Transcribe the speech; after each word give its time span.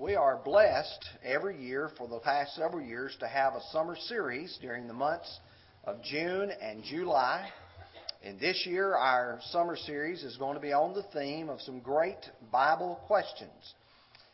We 0.00 0.14
are 0.14 0.40
blessed 0.42 1.04
every 1.22 1.62
year 1.62 1.90
for 1.98 2.08
the 2.08 2.20
past 2.20 2.54
several 2.56 2.82
years 2.82 3.14
to 3.20 3.28
have 3.28 3.52
a 3.52 3.60
summer 3.70 3.94
series 4.08 4.58
during 4.62 4.86
the 4.86 4.94
months 4.94 5.40
of 5.84 6.02
June 6.02 6.50
and 6.50 6.82
July. 6.82 7.46
And 8.24 8.40
this 8.40 8.64
year, 8.64 8.94
our 8.94 9.40
summer 9.50 9.76
series 9.76 10.24
is 10.24 10.38
going 10.38 10.54
to 10.54 10.60
be 10.60 10.72
on 10.72 10.94
the 10.94 11.02
theme 11.12 11.50
of 11.50 11.60
some 11.60 11.80
great 11.80 12.16
Bible 12.50 12.98
questions. 13.06 13.74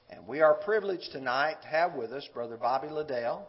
And 0.09 0.25
we 0.29 0.41
are 0.41 0.55
privileged 0.55 1.11
tonight 1.11 1.57
to 1.63 1.69
have 1.69 1.95
with 1.95 2.13
us 2.13 2.29
Brother 2.33 2.57
Bobby 2.57 2.89
Liddell. 2.89 3.49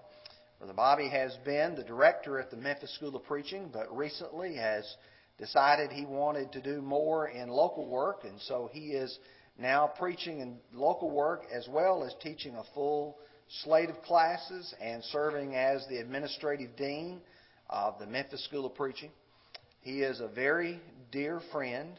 Brother 0.58 0.74
Bobby 0.74 1.10
has 1.10 1.38
been 1.46 1.76
the 1.76 1.84
director 1.84 2.40
at 2.40 2.50
the 2.50 2.58
Memphis 2.58 2.96
School 2.96 3.16
of 3.16 3.26
Preaching, 3.26 3.70
but 3.72 3.96
recently 3.96 4.56
has 4.56 4.92
decided 5.38 5.92
he 5.92 6.08
wanted 6.08 6.52
to 6.54 6.62
do 6.64 6.82
more 6.82 7.28
in 7.28 7.48
local 7.48 7.88
work, 7.88 8.24
and 8.24 8.42
so 8.42 8.72
he 8.74 8.94
is 8.94 9.20
now 9.58 9.92
preaching 9.98 10.40
in 10.40 10.58
local 10.74 11.10
work 11.10 11.44
as 11.52 11.68
well 11.68 12.04
as 12.04 12.14
teaching 12.22 12.56
a 12.56 12.64
full 12.74 13.18
slate 13.64 13.90
of 13.90 14.02
classes 14.04 14.74
and 14.82 15.04
serving 15.06 15.56
as 15.56 15.86
the 15.88 15.98
administrative 15.98 16.76
dean 16.76 17.22
of 17.70 17.98
the 18.00 18.06
Memphis 18.06 18.44
School 18.46 18.66
of 18.66 18.76
Preaching. 18.76 19.12
He 19.82 20.02
is 20.02 20.20
a 20.20 20.28
very 20.28 20.80
dear 21.12 21.42
friend 21.52 21.98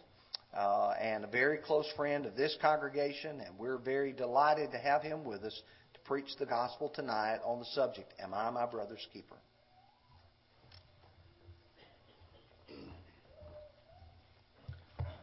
uh, 0.56 0.92
and 1.00 1.24
a 1.24 1.28
very 1.28 1.58
close 1.58 1.90
friend 1.96 2.26
of 2.26 2.36
this 2.36 2.56
congregation, 2.60 3.40
and 3.40 3.58
we're 3.58 3.78
very 3.78 4.12
delighted 4.12 4.70
to 4.72 4.78
have 4.78 5.02
him 5.02 5.24
with 5.24 5.42
us 5.42 5.62
to 5.94 6.00
preach 6.00 6.36
the 6.38 6.46
gospel 6.46 6.90
tonight 6.94 7.38
on 7.44 7.58
the 7.58 7.66
subject 7.66 8.12
Am 8.20 8.34
I 8.34 8.50
my 8.50 8.66
brother's 8.66 9.06
keeper? 9.12 9.36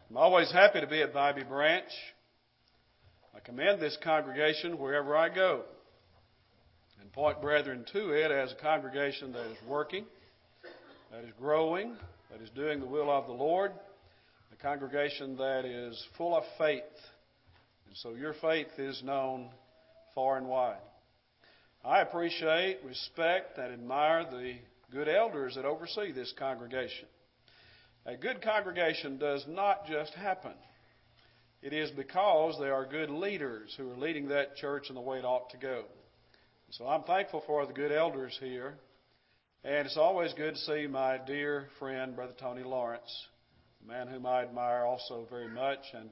I'm 0.10 0.18
always 0.18 0.52
happy 0.52 0.80
to 0.82 0.88
be 0.88 1.02
at 1.02 1.14
Bobby 1.14 1.44
Branch. 1.44 1.84
I 3.36 3.40
commend 3.42 3.82
this 3.82 3.98
congregation 4.02 4.80
wherever 4.80 5.18
I 5.18 5.28
go 5.28 5.64
and 7.02 7.12
point 7.12 7.42
brethren 7.42 7.86
to 7.92 8.12
it 8.12 8.32
as 8.32 8.54
a 8.54 8.56
congregation 8.56 9.34
that 9.34 9.46
is 9.48 9.58
working, 9.68 10.06
that 11.12 11.26
is 11.26 11.34
growing, 11.38 11.98
that 12.32 12.42
is 12.42 12.50
doing 12.52 12.80
the 12.80 12.86
will 12.86 13.12
of 13.12 13.28
the 13.28 13.34
Lord, 13.34 13.74
a 14.54 14.64
congregation 14.64 15.36
that 15.36 15.66
is 15.66 16.02
full 16.18 16.34
of 16.34 16.44
faith. 16.58 16.84
And 17.88 17.98
so 17.98 18.16
your 18.16 18.36
faith 18.42 18.68
is 18.78 19.04
known 19.04 19.50
far 20.14 20.38
and 20.38 20.48
wide. 20.48 20.78
I 21.84 22.02
appreciate, 22.02 22.80
respect, 22.86 23.58
and 23.58 23.74
admire 23.74 24.26
the 24.32 24.56
good 24.94 25.10
elders 25.10 25.56
that 25.56 25.66
oversee 25.66 26.14
this 26.14 26.34
congregation. 26.40 27.08
A 28.06 28.16
good 28.16 28.42
congregation 28.42 29.18
does 29.18 29.44
not 29.48 29.88
just 29.88 30.14
happen. 30.14 30.54
It 31.62 31.74
is 31.74 31.90
because 31.92 32.58
they 32.60 32.70
are 32.70 32.86
good 32.86 33.10
leaders 33.10 33.74
who 33.78 33.92
are 33.92 33.98
leading 33.98 34.28
that 34.30 34.56
church 34.56 34.90
in 34.90 34.96
the 34.96 35.02
way 35.02 35.18
it 35.18 35.26
ought 35.26 35.50
to 35.52 35.58
go. 35.58 35.86
So 36.72 36.88
I'm 36.88 37.04
thankful 37.04 37.44
for 37.48 37.66
the 37.66 37.74
good 37.74 37.92
elders 37.92 38.38
here. 38.40 38.76
And 39.64 39.88
it's 39.88 39.98
always 39.98 40.34
good 40.34 40.56
to 40.56 40.60
see 40.60 40.86
my 40.88 41.18
dear 41.18 41.70
friend, 41.80 42.16
Brother 42.16 42.36
Tony 42.40 42.64
Lawrence, 42.64 43.28
a 43.84 43.88
man 43.88 44.08
whom 44.08 44.26
I 44.26 44.44
admire 44.44 44.84
also 44.86 45.26
very 45.30 45.48
much 45.48 45.80
and 45.94 46.10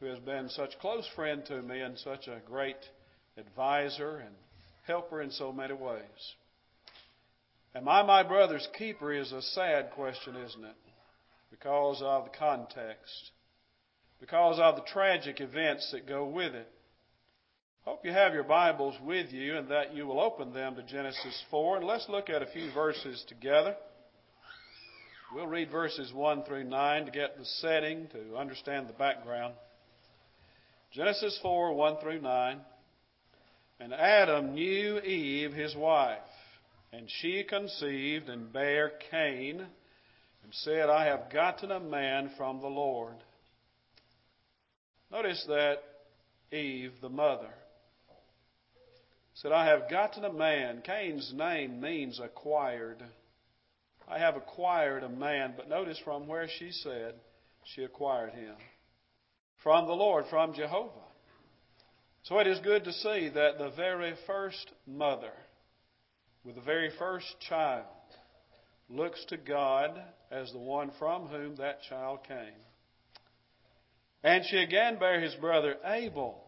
who 0.00 0.06
has 0.06 0.18
been 0.18 0.48
such 0.48 0.74
a 0.74 0.78
close 0.78 1.06
friend 1.14 1.44
to 1.46 1.62
me 1.62 1.80
and 1.80 1.96
such 1.98 2.26
a 2.26 2.40
great 2.44 2.76
advisor 3.36 4.18
and 4.18 4.34
helper 4.86 5.22
in 5.22 5.30
so 5.30 5.52
many 5.52 5.74
ways. 5.74 6.34
Am 7.74 7.88
I 7.88 8.02
my 8.02 8.22
brother's 8.22 8.66
keeper 8.76 9.12
is 9.12 9.30
a 9.30 9.42
sad 9.42 9.90
question, 9.92 10.34
isn't 10.34 10.64
it? 10.64 10.76
Because 11.50 12.00
of 12.02 12.24
the 12.24 12.36
context 12.36 13.30
because 14.20 14.58
of 14.58 14.76
the 14.76 14.82
tragic 14.82 15.40
events 15.40 15.90
that 15.92 16.08
go 16.08 16.26
with 16.26 16.54
it. 16.54 16.68
Hope 17.82 18.04
you 18.04 18.12
have 18.12 18.34
your 18.34 18.44
Bibles 18.44 18.94
with 19.02 19.32
you 19.32 19.56
and 19.56 19.68
that 19.68 19.94
you 19.94 20.06
will 20.06 20.20
open 20.20 20.52
them 20.52 20.74
to 20.74 20.82
Genesis 20.82 21.42
4. 21.50 21.78
And 21.78 21.86
let's 21.86 22.08
look 22.08 22.28
at 22.28 22.42
a 22.42 22.46
few 22.46 22.70
verses 22.72 23.24
together. 23.28 23.76
We'll 25.34 25.46
read 25.46 25.70
verses 25.70 26.12
1 26.12 26.44
through 26.44 26.64
9 26.64 27.06
to 27.06 27.10
get 27.10 27.38
the 27.38 27.44
setting, 27.44 28.08
to 28.08 28.36
understand 28.36 28.88
the 28.88 28.94
background. 28.94 29.54
Genesis 30.92 31.38
4 31.42 31.74
1 31.74 31.96
through 32.02 32.20
9. 32.20 32.60
And 33.80 33.94
Adam 33.94 34.54
knew 34.54 34.98
Eve, 34.98 35.52
his 35.52 35.76
wife, 35.76 36.18
and 36.92 37.08
she 37.20 37.44
conceived 37.44 38.28
and 38.28 38.52
bare 38.52 38.92
Cain, 39.10 39.60
and 39.60 40.52
said, 40.52 40.90
I 40.90 41.06
have 41.06 41.30
gotten 41.32 41.70
a 41.70 41.78
man 41.78 42.32
from 42.36 42.60
the 42.60 42.66
Lord. 42.66 43.14
Notice 45.10 45.44
that 45.48 45.78
Eve, 46.52 46.92
the 47.00 47.08
mother, 47.08 47.50
said, 49.34 49.52
I 49.52 49.66
have 49.66 49.90
gotten 49.90 50.24
a 50.24 50.32
man. 50.32 50.82
Cain's 50.84 51.32
name 51.34 51.80
means 51.80 52.20
acquired. 52.22 53.02
I 54.08 54.18
have 54.18 54.36
acquired 54.36 55.04
a 55.04 55.08
man. 55.08 55.54
But 55.56 55.68
notice 55.68 55.98
from 56.04 56.26
where 56.26 56.48
she 56.58 56.72
said 56.72 57.14
she 57.64 57.84
acquired 57.84 58.32
him. 58.32 58.54
From 59.62 59.86
the 59.86 59.92
Lord, 59.92 60.24
from 60.28 60.54
Jehovah. 60.54 60.90
So 62.24 62.38
it 62.40 62.46
is 62.46 62.58
good 62.60 62.84
to 62.84 62.92
see 62.92 63.30
that 63.32 63.58
the 63.58 63.72
very 63.76 64.14
first 64.26 64.72
mother, 64.86 65.32
with 66.44 66.56
the 66.56 66.60
very 66.60 66.90
first 66.98 67.26
child, 67.48 67.86
looks 68.90 69.24
to 69.28 69.36
God 69.36 69.90
as 70.30 70.52
the 70.52 70.58
one 70.58 70.90
from 70.98 71.28
whom 71.28 71.56
that 71.56 71.82
child 71.88 72.20
came. 72.26 72.54
And 74.22 74.44
she 74.44 74.58
again 74.58 74.98
bare 74.98 75.20
his 75.20 75.34
brother 75.36 75.76
Abel. 75.84 76.42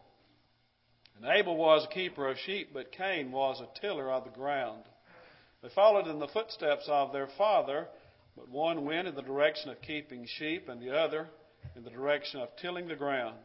And 1.15 1.25
Abel 1.25 1.55
was 1.55 1.85
a 1.85 1.93
keeper 1.93 2.27
of 2.27 2.37
sheep, 2.39 2.69
but 2.73 2.91
Cain 2.91 3.31
was 3.31 3.61
a 3.61 3.79
tiller 3.79 4.11
of 4.11 4.23
the 4.23 4.31
ground. 4.31 4.83
They 5.61 5.69
followed 5.69 6.07
in 6.07 6.19
the 6.19 6.27
footsteps 6.27 6.85
of 6.87 7.13
their 7.13 7.27
father, 7.37 7.87
but 8.35 8.49
one 8.49 8.85
went 8.85 9.07
in 9.07 9.15
the 9.15 9.21
direction 9.21 9.69
of 9.69 9.81
keeping 9.81 10.25
sheep, 10.25 10.67
and 10.67 10.81
the 10.81 10.97
other 10.97 11.27
in 11.75 11.83
the 11.83 11.89
direction 11.89 12.41
of 12.41 12.49
tilling 12.59 12.87
the 12.87 12.95
ground. 12.95 13.37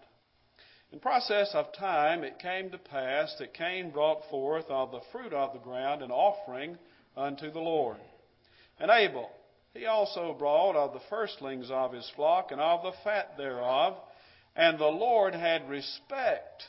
In 0.92 1.00
process 1.00 1.50
of 1.52 1.74
time, 1.74 2.24
it 2.24 2.38
came 2.38 2.70
to 2.70 2.78
pass 2.78 3.34
that 3.38 3.54
Cain 3.54 3.90
brought 3.90 4.28
forth 4.30 4.66
of 4.68 4.92
the 4.92 5.00
fruit 5.12 5.32
of 5.32 5.52
the 5.52 5.58
ground 5.58 6.02
an 6.02 6.10
offering 6.10 6.78
unto 7.16 7.50
the 7.50 7.60
Lord. 7.60 7.98
And 8.78 8.90
Abel, 8.90 9.30
he 9.74 9.86
also 9.86 10.34
brought 10.38 10.76
of 10.76 10.92
the 10.92 11.00
firstlings 11.10 11.70
of 11.70 11.92
his 11.92 12.10
flock 12.16 12.50
and 12.50 12.60
of 12.60 12.82
the 12.82 12.92
fat 13.04 13.36
thereof. 13.36 13.98
And 14.56 14.78
the 14.78 14.86
Lord 14.86 15.34
had 15.34 15.68
respect 15.68 16.64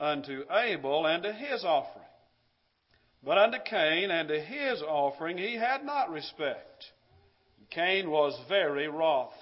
unto 0.00 0.42
Abel 0.50 1.06
and 1.06 1.22
to 1.22 1.32
his 1.32 1.64
offering. 1.64 2.04
But 3.24 3.38
unto 3.38 3.58
Cain 3.60 4.10
and 4.10 4.28
to 4.28 4.40
his 4.40 4.82
offering 4.82 5.38
he 5.38 5.54
had 5.54 5.84
not 5.84 6.10
respect. 6.10 6.84
Cain 7.70 8.10
was 8.10 8.38
very 8.48 8.88
wroth, 8.88 9.32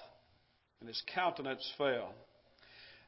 and 0.79 0.89
his 0.89 1.03
countenance 1.15 1.73
fell. 1.79 2.13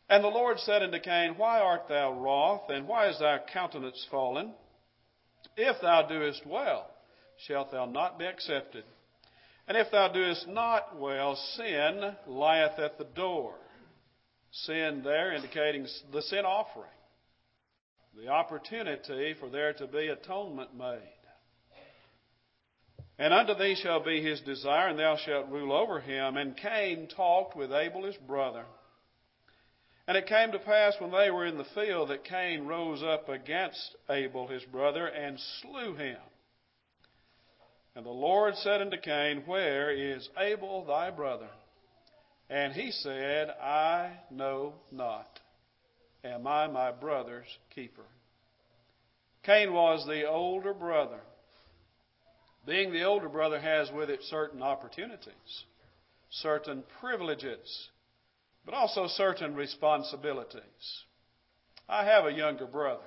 And 0.09 0.25
the 0.25 0.29
Lord 0.29 0.59
said 0.59 0.83
unto 0.83 0.99
Cain, 0.99 1.35
Why 1.37 1.61
art 1.61 1.89
thou 1.89 2.13
wroth, 2.13 2.71
and 2.71 2.89
why 2.89 3.09
is 3.09 3.19
thy 3.19 3.41
countenance 3.53 4.07
fallen? 4.11 4.55
If 5.57 5.81
thou 5.83 6.03
doest 6.03 6.47
well, 6.47 6.91
shalt 7.47 7.71
thou 7.71 7.85
not 7.85 8.19
be 8.19 8.25
accepted. 8.25 8.85
And 9.69 9.77
if 9.77 9.91
thou 9.93 10.09
doest 10.09 10.49
not 10.49 10.99
well, 10.99 11.37
sin 11.37 12.17
lieth 12.27 12.79
at 12.79 12.97
the 12.97 13.07
door 13.15 13.55
sin 14.53 15.03
there, 15.03 15.33
indicating 15.33 15.87
the 16.13 16.23
sin 16.23 16.45
offering, 16.45 16.89
the 18.17 18.29
opportunity 18.29 19.35
for 19.41 19.49
there 19.49 19.73
to 19.73 19.87
be 19.87 20.09
atonement 20.09 20.77
made. 20.77 21.01
And 23.19 23.33
unto 23.33 23.55
thee 23.55 23.77
shall 23.81 24.03
be 24.03 24.23
his 24.23 24.41
desire, 24.41 24.89
and 24.89 24.99
thou 24.99 25.17
shalt 25.17 25.49
rule 25.49 25.73
over 25.73 26.01
him. 26.01 26.37
And 26.37 26.57
Cain 26.57 27.09
talked 27.15 27.57
with 27.57 27.73
Abel 27.73 28.05
his 28.05 28.17
brother. 28.17 28.65
And 30.09 30.17
it 30.17 30.27
came 30.27 30.51
to 30.53 30.59
pass 30.59 30.95
when 30.99 31.13
they 31.13 31.31
were 31.31 31.47
in 31.47 31.59
the 31.59 31.67
field 31.75 32.09
that 32.09 32.25
Cain 32.25 32.67
rose 32.67 33.03
up 33.03 33.29
against 33.29 33.97
Abel 34.11 34.49
his 34.49 34.65
brother 34.65 35.07
and 35.07 35.39
slew 35.61 35.95
him. 35.95 36.19
And 37.95 38.05
the 38.05 38.11
Lord 38.11 38.57
said 38.57 38.81
unto 38.81 38.97
Cain, 38.97 39.43
Where 39.47 39.91
is 39.91 40.29
Abel 40.39 40.85
thy 40.85 41.11
brother? 41.11 41.49
And 42.53 42.75
he 42.75 42.91
said, 42.91 43.49
I 43.63 44.11
know 44.31 44.75
not. 44.91 45.41
Am 46.23 46.47
I 46.47 46.67
my 46.67 46.93
brother's 46.93 47.47
keeper? 47.75 48.05
Cain 49.43 49.73
was 49.73 50.05
the 50.07 50.29
older 50.29 50.75
brother. 50.75 51.21
Being 52.67 52.93
the 52.93 53.05
older 53.05 53.31
brother 53.31 53.59
has 53.59 53.91
with 53.91 54.11
it 54.11 54.21
certain 54.25 54.63
opportunities, 54.63 55.65
certain 56.29 56.85
privileges, 57.01 57.89
but 58.67 58.75
also 58.75 59.07
certain 59.07 59.55
responsibilities. 59.55 60.63
I 61.89 62.05
have 62.05 62.27
a 62.27 62.33
younger 62.33 62.67
brother. 62.67 63.01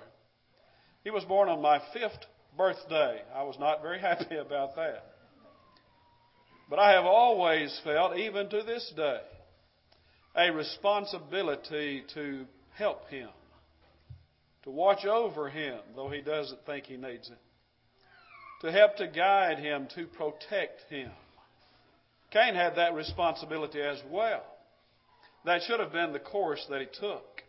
He 1.03 1.11
was 1.11 1.23
born 1.23 1.49
on 1.49 1.61
my 1.61 1.79
fifth 1.93 2.25
birthday. 2.57 3.21
I 3.33 3.43
was 3.43 3.57
not 3.59 3.83
very 3.83 3.99
happy 4.01 4.37
about 4.37 4.75
that. 4.75 5.03
But 6.67 6.79
I 6.79 6.93
have 6.93 7.05
always 7.05 7.79
felt, 7.83 8.17
even 8.17 8.49
to 8.49 8.63
this 8.63 8.91
day, 8.97 9.21
a 10.35 10.51
responsibility 10.51 12.03
to 12.13 12.45
help 12.73 13.07
him, 13.09 13.29
to 14.63 14.69
watch 14.69 15.05
over 15.05 15.49
him, 15.49 15.79
though 15.95 16.09
he 16.09 16.21
doesn't 16.21 16.65
think 16.65 16.85
he 16.85 16.97
needs 16.97 17.29
it, 17.29 17.37
to 18.61 18.71
help 18.71 18.95
to 18.97 19.07
guide 19.07 19.59
him, 19.59 19.87
to 19.95 20.05
protect 20.07 20.81
him. 20.89 21.11
Cain 22.31 22.55
had 22.55 22.75
that 22.75 22.93
responsibility 22.93 23.81
as 23.81 24.01
well. 24.09 24.43
That 25.45 25.61
should 25.61 25.79
have 25.79 25.93
been 25.93 26.11
the 26.11 26.19
course 26.19 26.65
that 26.69 26.81
he 26.81 26.87
took. 26.99 27.43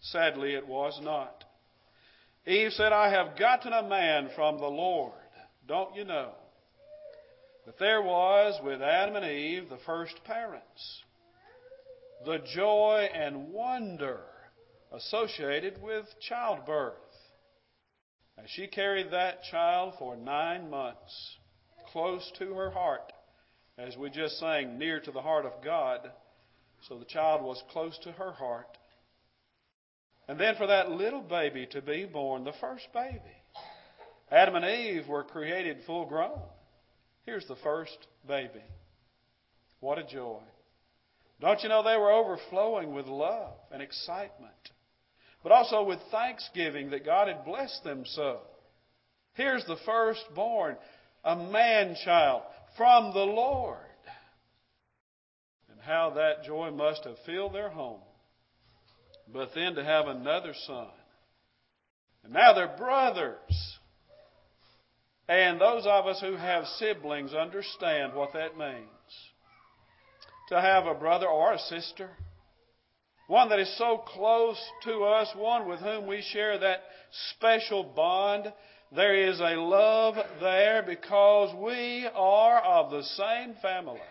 Sadly, 0.00 0.54
it 0.54 0.66
was 0.66 0.98
not. 1.02 1.44
Eve 2.46 2.72
said, 2.72 2.92
I 2.92 3.10
have 3.10 3.38
gotten 3.38 3.72
a 3.72 3.88
man 3.88 4.30
from 4.34 4.58
the 4.58 4.66
Lord. 4.66 5.12
Don't 5.68 5.94
you 5.94 6.04
know? 6.04 6.30
But 7.66 7.78
there 7.78 8.02
was 8.02 8.60
with 8.64 8.82
Adam 8.82 9.16
and 9.16 9.24
Eve, 9.24 9.68
the 9.68 9.78
first 9.86 10.14
parents, 10.24 11.02
the 12.24 12.38
joy 12.54 13.08
and 13.14 13.52
wonder 13.52 14.20
associated 14.92 15.82
with 15.82 16.06
childbirth. 16.20 16.94
As 18.38 18.48
she 18.50 18.66
carried 18.66 19.10
that 19.10 19.44
child 19.44 19.94
for 19.98 20.16
nine 20.16 20.70
months, 20.70 21.36
close 21.92 22.30
to 22.38 22.54
her 22.54 22.70
heart, 22.70 23.12
as 23.78 23.96
we 23.96 24.10
just 24.10 24.38
sang, 24.38 24.78
near 24.78 25.00
to 25.00 25.10
the 25.10 25.22
heart 25.22 25.46
of 25.46 25.64
God, 25.64 26.10
so 26.88 26.98
the 26.98 27.04
child 27.04 27.42
was 27.42 27.62
close 27.70 27.98
to 28.02 28.12
her 28.12 28.32
heart. 28.32 28.78
And 30.28 30.38
then 30.38 30.54
for 30.56 30.66
that 30.66 30.90
little 30.90 31.20
baby 31.20 31.66
to 31.72 31.82
be 31.82 32.04
born, 32.04 32.44
the 32.44 32.52
first 32.60 32.86
baby. 32.92 33.20
Adam 34.30 34.54
and 34.54 34.64
Eve 34.64 35.08
were 35.08 35.24
created 35.24 35.78
full 35.86 36.06
grown. 36.06 36.40
Here's 37.24 37.46
the 37.46 37.56
first 37.56 37.98
baby. 38.26 38.62
What 39.80 39.98
a 39.98 40.04
joy. 40.04 40.40
Don't 41.40 41.62
you 41.62 41.68
know 41.68 41.82
they 41.82 41.96
were 41.96 42.12
overflowing 42.12 42.94
with 42.94 43.06
love 43.06 43.54
and 43.72 43.82
excitement, 43.82 44.52
but 45.42 45.52
also 45.52 45.82
with 45.82 45.98
thanksgiving 46.10 46.90
that 46.90 47.04
God 47.04 47.28
had 47.28 47.44
blessed 47.44 47.82
them 47.84 48.04
so. 48.04 48.40
Here's 49.34 49.64
the 49.64 49.78
firstborn, 49.84 50.76
a 51.24 51.34
man 51.34 51.96
child 52.04 52.42
from 52.76 53.12
the 53.12 53.20
Lord. 53.20 53.78
And 55.70 55.80
how 55.80 56.10
that 56.10 56.44
joy 56.44 56.70
must 56.70 57.04
have 57.04 57.16
filled 57.26 57.54
their 57.54 57.70
home. 57.70 58.00
But 59.32 59.50
then 59.54 59.74
to 59.74 59.84
have 59.84 60.06
another 60.06 60.54
son. 60.66 60.88
And 62.24 62.32
now 62.32 62.52
they're 62.52 62.76
brothers. 62.76 63.78
And 65.28 65.60
those 65.60 65.86
of 65.86 66.06
us 66.06 66.20
who 66.20 66.36
have 66.36 66.66
siblings 66.78 67.32
understand 67.32 68.14
what 68.14 68.32
that 68.34 68.58
means. 68.58 68.88
To 70.52 70.60
have 70.60 70.84
a 70.84 70.92
brother 70.92 71.28
or 71.28 71.54
a 71.54 71.58
sister, 71.58 72.10
one 73.26 73.48
that 73.48 73.58
is 73.58 73.74
so 73.78 73.96
close 73.96 74.62
to 74.84 75.02
us, 75.02 75.28
one 75.34 75.66
with 75.66 75.80
whom 75.80 76.06
we 76.06 76.20
share 76.20 76.58
that 76.58 76.82
special 77.30 77.82
bond. 77.82 78.52
There 78.94 79.16
is 79.16 79.40
a 79.40 79.56
love 79.56 80.16
there 80.40 80.82
because 80.82 81.56
we 81.56 82.06
are 82.14 82.60
of 82.60 82.90
the 82.90 83.02
same 83.02 83.54
family. 83.62 84.02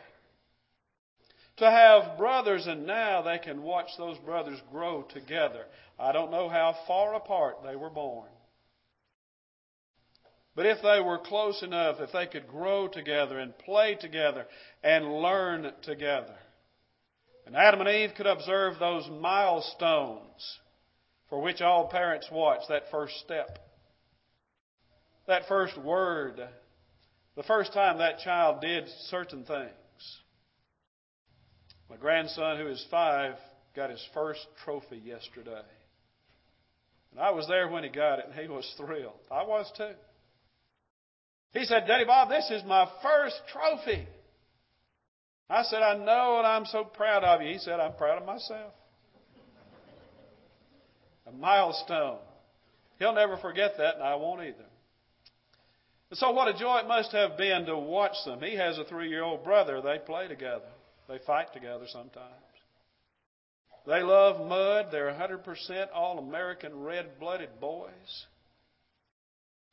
To 1.58 1.70
have 1.70 2.18
brothers, 2.18 2.66
and 2.66 2.88
now 2.88 3.22
they 3.22 3.38
can 3.38 3.62
watch 3.62 3.90
those 4.00 4.18
brothers 4.18 4.60
grow 4.72 5.04
together. 5.14 5.66
I 6.00 6.12
don't 6.12 6.32
know 6.32 6.50
how 6.50 6.76
far 6.88 7.14
apart 7.14 7.58
they 7.64 7.76
were 7.76 7.92
born. 7.92 8.30
But 10.56 10.66
if 10.66 10.82
they 10.82 11.00
were 11.00 11.20
close 11.20 11.62
enough, 11.64 11.98
if 12.00 12.12
they 12.12 12.26
could 12.26 12.48
grow 12.48 12.88
together 12.88 13.40
and 13.40 13.58
play 13.60 13.96
together 13.96 14.48
and 14.84 15.22
learn 15.22 15.72
together. 15.84 16.36
And 17.46 17.56
Adam 17.56 17.82
and 17.82 17.90
Eve 17.90 18.12
could 18.16 18.28
observe 18.28 18.80
those 18.80 19.08
milestones 19.10 20.60
for 21.30 21.42
which 21.42 21.62
all 21.62 21.88
parents 21.88 22.28
watch, 22.32 22.62
that 22.70 22.84
first 22.92 23.18
step, 23.20 23.58
that 25.28 25.48
first 25.48 25.78
word, 25.78 26.42
the 27.36 27.44
first 27.44 27.74
time 27.74 28.00
that 28.00 28.20
child 28.20 28.62
did 28.62 28.88
certain 29.10 29.44
things. 29.46 29.72
My 31.90 31.98
grandson, 31.98 32.58
who 32.58 32.68
is 32.68 32.86
five, 32.92 33.36
got 33.76 33.90
his 33.90 34.06
first 34.14 34.46
trophy 34.64 35.02
yesterday. 35.04 35.62
And 37.12 37.20
I 37.20 37.32
was 37.32 37.48
there 37.48 37.68
when 37.68 37.84
he 37.84 37.90
got 37.90 38.20
it, 38.20 38.26
and 38.30 38.40
he 38.40 38.48
was 38.48 38.74
thrilled. 38.78 39.20
I 39.30 39.44
was 39.44 39.72
too. 39.76 39.92
He 41.54 41.66
said, 41.66 41.86
Daddy 41.88 42.06
Bob, 42.06 42.30
this 42.30 42.50
is 42.50 42.64
my 42.66 42.90
first 43.02 43.36
trophy. 43.52 44.08
I 45.52 45.64
said, 45.64 45.82
I 45.82 45.98
know, 45.98 46.38
and 46.38 46.48
I'm 46.48 46.66
so 46.66 46.86
proud 46.86 47.26
of 47.26 47.42
you. 47.42 47.52
He 47.52 47.58
said, 47.58 47.80
I'm 47.80 47.94
proud 47.94 48.22
of 48.22 48.26
myself. 48.26 48.72
A 51.28 51.32
milestone. 51.34 52.20
He'll 53.00 53.14
never 53.14 53.36
forget 53.36 53.74
that, 53.78 53.96
and 53.96 54.04
I 54.04 54.16
won't 54.16 54.42
either. 54.42 54.66
And 56.10 56.18
so, 56.18 56.32
what 56.32 56.48
a 56.48 56.58
joy 56.58 56.78
it 56.78 56.88
must 56.88 57.12
have 57.12 57.38
been 57.38 57.66
to 57.66 57.78
watch 57.78 58.16
them. 58.26 58.42
He 58.42 58.56
has 58.56 58.78
a 58.78 58.86
three 58.86 59.10
year 59.10 59.24
old 59.24 59.44
brother. 59.44 59.82
They 59.82 59.98
play 60.06 60.30
together, 60.30 60.70
they 61.10 61.18
fight 61.26 61.54
together 61.54 61.86
sometimes. 61.88 62.32
They 63.86 64.04
love 64.04 64.48
mud. 64.48 64.88
They're 64.92 65.12
100% 65.12 65.88
all 65.94 66.20
American 66.20 66.82
red 66.82 67.20
blooded 67.20 67.60
boys. 67.60 68.26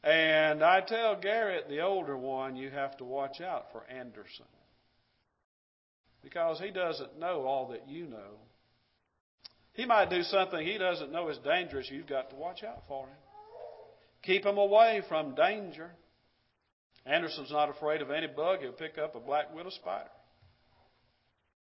And 0.03 0.63
I 0.63 0.81
tell 0.81 1.21
Garrett, 1.21 1.69
the 1.69 1.83
older 1.83 2.17
one, 2.17 2.57
you 2.57 2.71
have 2.71 2.97
to 2.97 3.05
watch 3.05 3.41
out 3.41 3.67
for 3.71 3.85
Anderson. 3.91 4.47
Because 6.23 6.61
he 6.61 6.71
doesn't 6.71 7.19
know 7.19 7.43
all 7.43 7.69
that 7.69 7.89
you 7.89 8.07
know. 8.07 8.39
He 9.75 9.85
might 9.87 10.11
do 10.11 10.23
something 10.23 10.67
he 10.67 10.77
doesn't 10.77 11.13
know 11.13 11.29
is 11.29 11.39
dangerous. 11.39 11.89
You've 11.91 12.09
got 12.09 12.31
to 12.31 12.37
watch 12.37 12.65
out 12.65 12.83
for 12.89 13.05
him. 13.05 13.17
Keep 14.23 14.45
him 14.45 14.59
away 14.59 15.03
from 15.09 15.35
danger. 15.35 15.91
Anderson's 17.07 17.53
not 17.53 17.71
afraid 17.71 18.03
of 18.03 18.11
any 18.11 18.27
bug. 18.27 18.61
He'll 18.61 18.73
pick 18.73 18.99
up 18.99 19.15
a 19.15 19.21
black 19.21 19.55
widow 19.55 19.71
spider. 19.71 20.11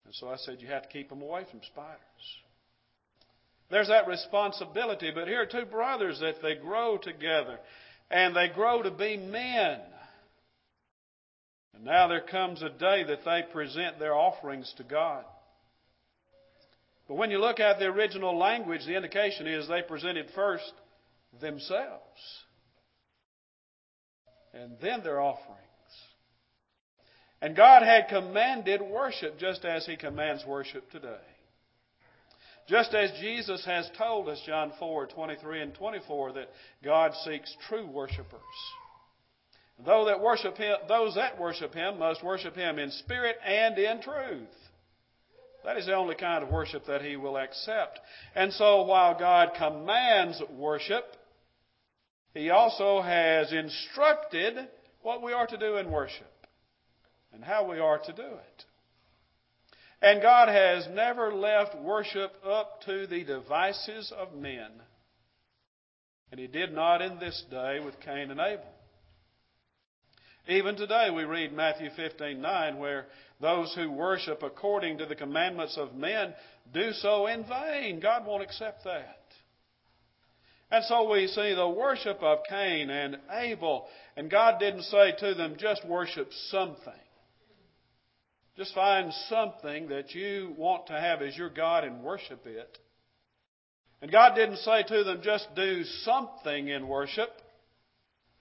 And 0.07 0.15
so 0.15 0.29
I 0.29 0.37
said, 0.37 0.57
you 0.61 0.69
have 0.69 0.85
to 0.85 0.89
keep 0.89 1.13
him 1.13 1.21
away 1.21 1.45
from 1.51 1.61
spiders. 1.71 1.99
There's 3.71 3.89
that 3.89 4.09
responsibility. 4.09 5.11
But 5.15 5.29
here 5.29 5.43
are 5.43 5.47
two 5.47 5.67
brothers 5.67 6.19
that 6.21 6.37
they 6.43 6.55
grow 6.55 6.97
together 6.97 7.59
and 8.11 8.35
they 8.35 8.49
grow 8.49 8.83
to 8.83 8.91
be 8.91 9.19
men. 9.19 9.81
And 11.79 11.87
now 11.87 12.09
there 12.09 12.21
comes 12.21 12.61
a 12.61 12.71
day 12.71 13.05
that 13.05 13.25
they 13.25 13.45
present 13.53 14.01
their 14.01 14.15
offerings 14.15 14.75
to 14.79 14.83
God. 14.83 15.25
But 17.07 17.15
when 17.15 17.31
you 17.31 17.39
look 17.39 17.61
at 17.61 17.79
the 17.79 17.87
original 17.87 18.37
language, 18.37 18.85
the 18.85 18.97
indication 18.97 19.47
is 19.47 19.69
they 19.69 19.83
presented 19.83 20.27
first 20.35 20.73
themselves 21.41 22.43
and 24.53 24.73
then 24.83 25.03
their 25.05 25.21
offerings. 25.21 25.63
And 27.41 27.55
God 27.55 27.83
had 27.83 28.09
commanded 28.09 28.83
worship 28.83 29.39
just 29.39 29.65
as 29.65 29.87
He 29.87 29.97
commands 29.97 30.45
worship 30.45 30.91
today. 30.91 31.17
Just 32.69 32.93
as 32.93 33.13
Jesus 33.21 33.65
has 33.65 33.89
told 33.97 34.29
us, 34.29 34.43
John 34.45 34.73
4 34.79 35.07
23 35.07 35.63
and 35.63 35.75
24, 35.75 36.33
that 36.33 36.49
God 36.85 37.13
seeks 37.25 37.55
true 37.69 37.87
worshipers. 37.87 38.41
Though 39.85 40.07
that 40.07 40.21
worship 40.21 40.57
him, 40.57 40.77
those 40.89 41.15
that 41.15 41.39
worship 41.39 41.73
Him 41.73 41.99
must 41.99 42.23
worship 42.23 42.57
Him 42.57 42.79
in 42.79 42.91
spirit 42.91 43.37
and 43.45 43.79
in 43.79 44.03
truth. 44.03 44.49
That 45.65 45.77
is 45.77 45.87
the 45.87 45.95
only 45.95 46.17
kind 46.17 46.43
of 46.43 46.51
worship 46.51 46.87
that 46.87 47.03
He 47.03 47.17
will 47.17 47.37
accept. 47.37 48.01
And 48.35 48.53
so 48.53 48.83
while 48.85 49.19
God 49.19 49.51
commands 49.57 50.43
worship, 50.57 51.05
He 52.35 52.51
also 52.51 53.03
has 53.03 53.53
instructed 53.53 54.57
what 55.03 55.23
we 55.23 55.33
are 55.33 55.47
to 55.47 55.57
do 55.57 55.77
in 55.77 55.91
worship 55.91 56.27
and 57.33 57.45
how 57.45 57.71
we 57.71 57.79
are 57.79 57.99
to 57.99 58.13
do 58.13 58.23
it. 58.23 58.65
And 60.01 60.23
God 60.23 60.49
has 60.49 60.89
never 60.93 61.33
left 61.33 61.77
worship 61.77 62.33
up 62.45 62.83
to 62.87 63.07
the 63.07 63.25
devices 63.25 64.13
of 64.17 64.35
men. 64.35 64.71
And 66.33 66.41
He 66.41 66.49
did 66.49 66.73
not 66.73 67.01
in 67.01 67.19
this 67.19 67.45
day 67.49 67.79
with 67.85 68.01
Cain 68.01 68.31
and 68.31 68.41
Abel. 68.41 68.65
Even 70.49 70.77
today 70.77 71.11
we 71.15 71.25
read 71.25 71.53
Matthew 71.53 71.91
15:9 71.91 72.79
where 72.79 73.07
those 73.39 73.75
who 73.75 73.91
worship 73.91 74.43
according 74.43 74.97
to 74.97 75.05
the 75.05 75.15
commandments 75.15 75.77
of 75.77 75.95
men 75.95 76.35
do 76.73 76.93
so 76.93 77.27
in 77.27 77.45
vain. 77.45 78.01
God 78.01 78.25
won't 78.25 78.43
accept 78.43 78.85
that. 78.85 79.21
And 80.71 80.83
so 80.87 81.11
we 81.11 81.27
see 81.27 81.53
the 81.53 81.69
worship 81.69 82.23
of 82.23 82.39
Cain 82.49 82.89
and 82.89 83.19
Abel, 83.31 83.89
and 84.17 84.31
God 84.31 84.59
didn't 84.59 84.85
say 84.85 85.13
to 85.19 85.35
them, 85.35 85.57
just 85.59 85.85
worship 85.85 86.33
something. 86.49 86.93
Just 88.57 88.75
find 88.75 89.13
something 89.29 89.89
that 89.89 90.15
you 90.15 90.55
want 90.57 90.87
to 90.87 90.99
have 90.99 91.21
as 91.21 91.37
your 91.37 91.51
God 91.51 91.85
and 91.85 92.03
worship 92.03 92.47
it. 92.47 92.79
And 94.01 94.11
God 94.11 94.35
didn't 94.35 94.59
say 94.59 94.83
to 94.83 95.05
them, 95.05 95.21
just 95.23 95.55
do 95.55 95.85
something 95.85 96.69
in 96.69 96.89
worship 96.89 97.31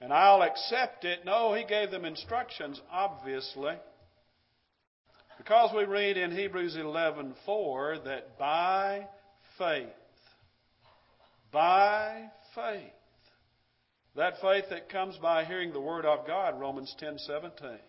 and 0.01 0.13
I'll 0.13 0.44
accept 0.44 1.06
it. 1.06 1.25
No, 1.25 1.54
He 1.54 1.66
gave 1.66 1.92
them 1.92 2.06
instructions, 2.06 2.80
obviously. 2.92 3.75
Because 5.38 5.74
we 5.75 5.86
read 5.86 6.18
in 6.18 6.32
Hebrews 6.32 6.75
11:4 6.75 8.00
that 8.06 8.38
by 8.38 9.08
faith, 9.58 9.88
by 11.51 12.30
faith. 12.56 12.94
That 14.16 14.42
faith 14.42 14.66
that 14.70 14.89
comes 14.89 15.16
by 15.18 15.46
hearing 15.46 15.72
the 15.72 15.80
word 15.80 16.06
of 16.06 16.25
God, 16.25 16.60
Romans 16.60 16.94
10:17. 17.00 17.80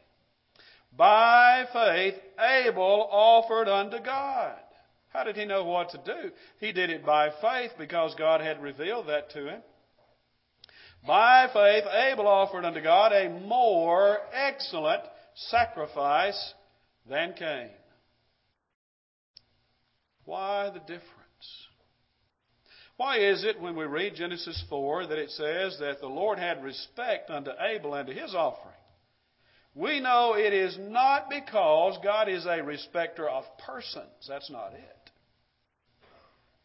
By 0.92 1.66
faith 1.72 2.20
Abel 2.38 3.08
offered 3.10 3.68
unto 3.68 3.98
God. 3.98 4.58
How 5.10 5.24
did 5.24 5.36
he 5.36 5.46
know 5.46 5.64
what 5.64 5.90
to 5.90 5.98
do? 5.98 6.32
He 6.60 6.72
did 6.72 6.90
it 6.90 7.04
by 7.04 7.30
faith 7.30 7.72
because 7.78 8.14
God 8.14 8.40
had 8.40 8.62
revealed 8.62 9.08
that 9.08 9.30
to 9.30 9.48
him. 9.48 9.62
By 11.06 11.48
faith 11.52 11.84
Abel 11.90 12.26
offered 12.26 12.64
unto 12.64 12.82
God 12.82 13.12
a 13.12 13.28
more 13.28 14.18
excellent 14.32 15.02
sacrifice 15.34 16.54
than 17.08 17.34
Cain. 17.34 17.70
Why 20.24 20.70
the 20.72 20.80
difference? 20.80 21.04
Why 22.98 23.18
is 23.18 23.44
it 23.44 23.60
when 23.60 23.76
we 23.76 23.84
read 23.84 24.16
Genesis 24.16 24.62
4 24.68 25.06
that 25.06 25.18
it 25.18 25.30
says 25.30 25.78
that 25.78 26.00
the 26.00 26.08
Lord 26.08 26.38
had 26.38 26.64
respect 26.64 27.30
unto 27.30 27.50
Abel 27.60 27.94
and 27.94 28.08
to 28.08 28.12
his 28.12 28.34
offering? 28.34 28.74
We 29.74 30.00
know 30.00 30.34
it 30.36 30.52
is 30.52 30.76
not 30.78 31.30
because 31.30 31.96
God 32.02 32.28
is 32.28 32.44
a 32.44 32.62
respecter 32.62 33.28
of 33.28 33.44
persons. 33.64 34.26
That's 34.28 34.50
not 34.50 34.72
it. 34.74 34.97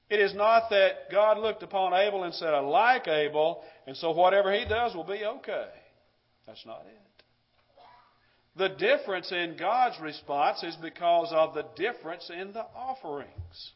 It 0.09 0.19
is 0.19 0.33
not 0.35 0.69
that 0.69 1.09
God 1.11 1.37
looked 1.39 1.63
upon 1.63 1.93
Abel 1.93 2.23
and 2.23 2.33
said, 2.33 2.53
I 2.53 2.59
like 2.59 3.07
Abel, 3.07 3.63
and 3.87 3.95
so 3.97 4.11
whatever 4.11 4.53
he 4.53 4.65
does 4.65 4.93
will 4.93 5.03
be 5.03 5.23
okay. 5.25 5.69
That's 6.45 6.65
not 6.65 6.85
it. 6.85 7.03
The 8.55 8.69
difference 8.69 9.31
in 9.31 9.57
God's 9.57 9.99
response 9.99 10.61
is 10.61 10.75
because 10.75 11.29
of 11.31 11.55
the 11.55 11.65
difference 11.75 12.29
in 12.29 12.53
the 12.53 12.65
offerings. 12.75 13.71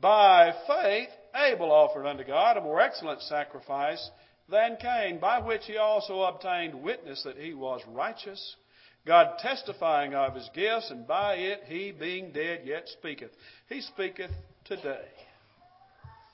By 0.00 0.52
faith, 0.66 1.08
Abel 1.34 1.72
offered 1.72 2.06
unto 2.06 2.24
God 2.24 2.56
a 2.56 2.60
more 2.60 2.80
excellent 2.80 3.22
sacrifice 3.22 4.10
than 4.48 4.76
Cain, 4.80 5.18
by 5.18 5.40
which 5.40 5.62
he 5.64 5.76
also 5.76 6.22
obtained 6.22 6.82
witness 6.82 7.22
that 7.24 7.36
he 7.36 7.54
was 7.54 7.80
righteous, 7.88 8.56
God 9.04 9.38
testifying 9.40 10.14
of 10.14 10.34
his 10.36 10.48
gifts, 10.54 10.90
and 10.90 11.06
by 11.06 11.34
it 11.34 11.62
he, 11.66 11.90
being 11.90 12.32
dead, 12.32 12.60
yet 12.64 12.88
speaketh. 12.88 13.32
He 13.68 13.80
speaketh 13.80 14.30
today 14.76 15.08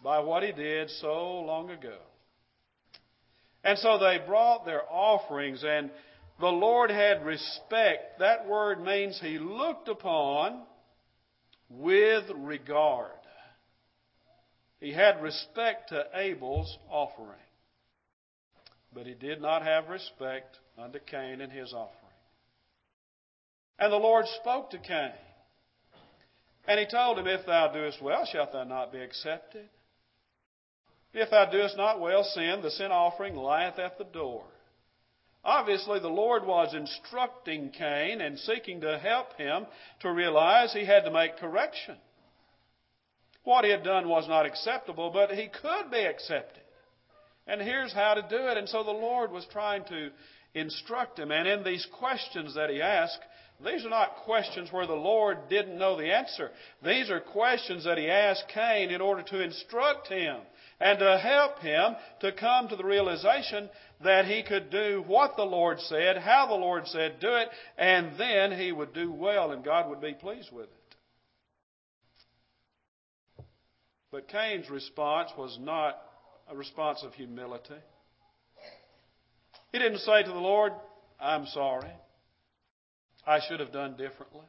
by 0.02 0.21
what 0.21 0.42
he 0.42 0.52
did 0.52 0.90
so 0.90 1.40
long 1.40 1.71
ago. 1.71 1.97
And 3.64 3.76
so 3.78 3.99
they 3.99 4.18
brought 4.25 4.64
their 4.64 4.83
offerings, 4.88 5.64
and 5.66 5.90
the 6.40 6.47
Lord 6.47 6.90
had 6.90 7.26
respect. 7.26 8.21
That 8.21 8.47
word 8.47 8.80
means 8.80 9.18
he 9.21 9.38
looked 9.38 9.88
upon 9.88 10.62
with 11.68 12.25
regard. 12.37 13.11
He 14.80 14.92
had 14.92 15.21
respect 15.21 15.88
to 15.88 16.04
Abel's 16.14 16.78
offering, 16.88 17.40
but 18.95 19.07
he 19.07 19.14
did 19.14 19.42
not 19.42 19.62
have 19.62 19.88
respect 19.88 20.57
unto 20.78 21.00
Cain 21.00 21.40
and 21.40 21.50
his 21.50 21.73
offering. 21.73 21.95
And 23.80 23.92
the 23.92 23.97
Lord 23.97 24.26
spoke 24.40 24.71
to 24.71 24.78
Cain, 24.78 25.11
and 26.68 26.78
he 26.78 26.87
told 26.87 27.18
him, 27.18 27.26
If 27.26 27.46
thou 27.46 27.72
doest 27.72 28.00
well, 28.02 28.26
shalt 28.26 28.52
thou 28.52 28.64
not 28.64 28.92
be 28.92 29.00
accepted? 29.00 29.68
If 31.14 31.30
thou 31.30 31.46
doest 31.46 31.78
not 31.78 31.98
well, 31.98 32.22
sin, 32.22 32.60
the 32.62 32.70
sin 32.70 32.92
offering 32.92 33.34
lieth 33.34 33.78
at 33.78 33.96
the 33.96 34.04
door. 34.04 34.44
Obviously, 35.42 35.98
the 35.98 36.08
Lord 36.08 36.44
was 36.44 36.75
instructing 36.75 37.70
Cain 37.70 38.20
and 38.20 38.38
seeking 38.38 38.82
to 38.82 38.98
help 38.98 39.34
him 39.38 39.66
to 40.00 40.12
realize 40.12 40.72
he 40.72 40.84
had 40.84 41.04
to 41.04 41.10
make 41.10 41.38
correction. 41.38 41.96
What 43.44 43.64
he 43.64 43.70
had 43.70 43.82
done 43.82 44.06
was 44.06 44.28
not 44.28 44.44
acceptable, 44.44 45.10
but 45.10 45.30
he 45.30 45.48
could 45.48 45.90
be 45.90 46.04
accepted. 46.04 46.62
And 47.46 47.62
here's 47.62 47.94
how 47.94 48.12
to 48.12 48.22
do 48.22 48.48
it. 48.48 48.58
And 48.58 48.68
so 48.68 48.84
the 48.84 48.90
Lord 48.90 49.32
was 49.32 49.46
trying 49.50 49.84
to 49.84 50.10
instruct 50.52 51.18
him. 51.18 51.32
And 51.32 51.48
in 51.48 51.64
these 51.64 51.87
questions 51.98 52.56
that 52.56 52.68
he 52.68 52.82
asked, 52.82 53.20
these 53.64 53.84
are 53.84 53.90
not 53.90 54.16
questions 54.24 54.70
where 54.70 54.86
the 54.86 54.92
Lord 54.92 55.48
didn't 55.50 55.78
know 55.78 55.96
the 55.96 56.12
answer. 56.12 56.50
These 56.84 57.10
are 57.10 57.20
questions 57.20 57.84
that 57.84 57.98
he 57.98 58.08
asked 58.08 58.44
Cain 58.54 58.90
in 58.90 59.00
order 59.00 59.22
to 59.22 59.42
instruct 59.42 60.06
him 60.08 60.36
and 60.80 61.00
to 61.00 61.18
help 61.18 61.58
him 61.58 61.96
to 62.20 62.30
come 62.32 62.68
to 62.68 62.76
the 62.76 62.84
realization 62.84 63.68
that 64.04 64.26
he 64.26 64.44
could 64.44 64.70
do 64.70 65.02
what 65.08 65.34
the 65.36 65.42
Lord 65.42 65.80
said, 65.80 66.18
how 66.18 66.46
the 66.46 66.54
Lord 66.54 66.86
said 66.86 67.18
do 67.20 67.34
it, 67.34 67.48
and 67.76 68.16
then 68.16 68.56
he 68.56 68.70
would 68.70 68.94
do 68.94 69.10
well 69.10 69.50
and 69.50 69.64
God 69.64 69.90
would 69.90 70.00
be 70.00 70.14
pleased 70.14 70.52
with 70.52 70.66
it. 70.66 70.72
But 74.12 74.28
Cain's 74.28 74.70
response 74.70 75.30
was 75.36 75.58
not 75.60 75.98
a 76.48 76.56
response 76.56 77.02
of 77.02 77.12
humility. 77.14 77.74
He 79.72 79.78
didn't 79.80 79.98
say 79.98 80.22
to 80.22 80.30
the 80.30 80.38
Lord, 80.38 80.72
I'm 81.20 81.46
sorry. 81.46 81.90
I 83.28 83.40
should 83.47 83.61
have 83.61 83.73
done 83.73 83.97
differently. 83.97 84.47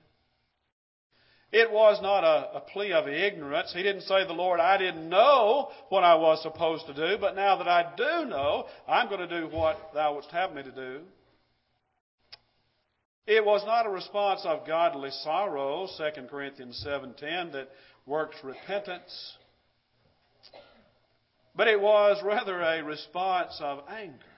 It 1.51 1.69
was 1.69 2.01
not 2.01 2.23
a, 2.23 2.57
a, 2.57 2.61
plea 2.61 2.93
of 2.93 3.07
ignorance. 3.07 3.73
He 3.73 3.83
didn't 3.83 4.03
say 4.03 4.25
the 4.25 4.33
Lord, 4.33 4.59
I 4.59 4.77
didn't 4.77 5.09
know 5.09 5.69
what 5.89 6.03
I 6.03 6.15
was 6.15 6.41
supposed 6.43 6.85
to 6.85 6.93
do, 6.93 7.17
but 7.19 7.35
now 7.35 7.57
that 7.57 7.67
I 7.67 7.91
do 7.97 8.29
know, 8.29 8.67
I'm 8.87 9.09
going 9.09 9.27
to 9.27 9.41
do 9.41 9.47
what 9.53 9.77
thou 9.93 10.15
wouldst 10.15 10.31
have 10.31 10.53
me 10.53 10.63
to 10.63 10.71
do. 10.71 11.01
It 13.27 13.43
was 13.43 13.63
not 13.65 13.85
a 13.85 13.89
response 13.89 14.41
of 14.45 14.65
godly 14.65 15.09
sorrow, 15.23 15.87
2 15.97 16.21
Corinthians 16.29 16.83
7.10, 16.87 17.51
that 17.53 17.69
works 18.05 18.37
repentance. 18.43 19.33
But 21.55 21.67
it 21.67 21.81
was 21.81 22.23
rather 22.23 22.61
a 22.61 22.83
response 22.83 23.57
of 23.59 23.83
anger. 23.89 24.28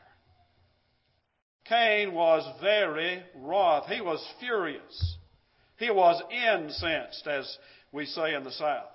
Cain 1.72 2.14
was 2.14 2.46
very 2.60 3.24
wroth. 3.34 3.88
He 3.88 4.02
was 4.02 4.22
furious. 4.42 5.18
He 5.78 5.90
was 5.90 6.22
incensed, 6.30 7.26
as 7.26 7.58
we 7.94 8.06
say 8.06 8.34
in 8.34 8.44
the 8.44 8.52
South. 8.52 8.90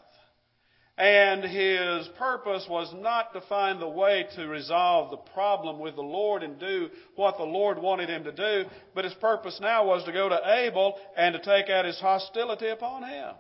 And 0.99 1.43
his 1.43 2.07
purpose 2.19 2.67
was 2.69 2.93
not 2.95 3.33
to 3.33 3.41
find 3.43 3.81
the 3.81 3.89
way 3.89 4.27
to 4.37 4.47
resolve 4.47 5.11
the 5.11 5.33
problem 5.33 5.79
with 5.79 5.95
the 5.95 6.03
Lord 6.03 6.43
and 6.43 6.61
do 6.61 6.91
what 7.15 7.39
the 7.39 7.45
Lord 7.45 7.79
wanted 7.79 8.11
him 8.11 8.25
to 8.25 8.33
do, 8.33 8.69
but 8.95 9.05
his 9.05 9.15
purpose 9.15 9.59
now 9.59 9.87
was 9.87 10.05
to 10.05 10.13
go 10.13 10.29
to 10.29 10.41
Abel 10.45 10.99
and 11.17 11.33
to 11.35 11.41
take 11.41 11.71
out 11.71 11.87
his 11.87 11.99
hostility 11.99 12.69
upon 12.69 13.05
him. 13.05 13.35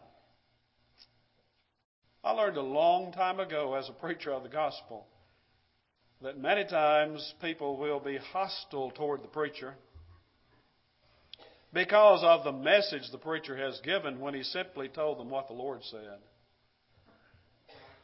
I 2.24 2.30
learned 2.30 2.56
a 2.56 2.62
long 2.62 3.12
time 3.12 3.38
ago 3.38 3.74
as 3.74 3.88
a 3.90 3.92
preacher 3.92 4.32
of 4.32 4.44
the 4.44 4.48
gospel 4.48 5.06
that 6.22 6.38
many 6.38 6.64
times 6.64 7.34
people 7.40 7.76
will 7.76 8.00
be 8.00 8.18
hostile 8.32 8.90
toward 8.90 9.22
the 9.22 9.28
preacher 9.28 9.74
because 11.72 12.20
of 12.22 12.44
the 12.44 12.52
message 12.52 13.10
the 13.12 13.18
preacher 13.18 13.56
has 13.56 13.78
given 13.80 14.18
when 14.18 14.34
he 14.34 14.42
simply 14.42 14.88
told 14.88 15.18
them 15.18 15.28
what 15.28 15.46
the 15.48 15.54
Lord 15.54 15.80
said. 15.84 16.18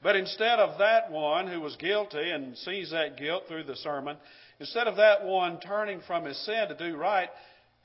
But 0.03 0.17
instead 0.17 0.59
of 0.59 0.79
that 0.79 1.11
one 1.11 1.47
who 1.47 1.61
was 1.61 1.77
guilty 1.77 2.31
and 2.31 2.57
sees 2.59 2.91
that 2.91 3.17
guilt 3.17 3.45
through 3.49 3.65
the 3.65 3.77
sermon, 3.77 4.17
instead 4.59 4.89
of 4.89 4.97
that 4.97 5.25
one 5.25 5.61
turning 5.61 6.01
from 6.07 6.25
his 6.25 6.45
sin 6.45 6.67
to 6.69 6.77
do 6.77 6.97
right, 6.97 7.29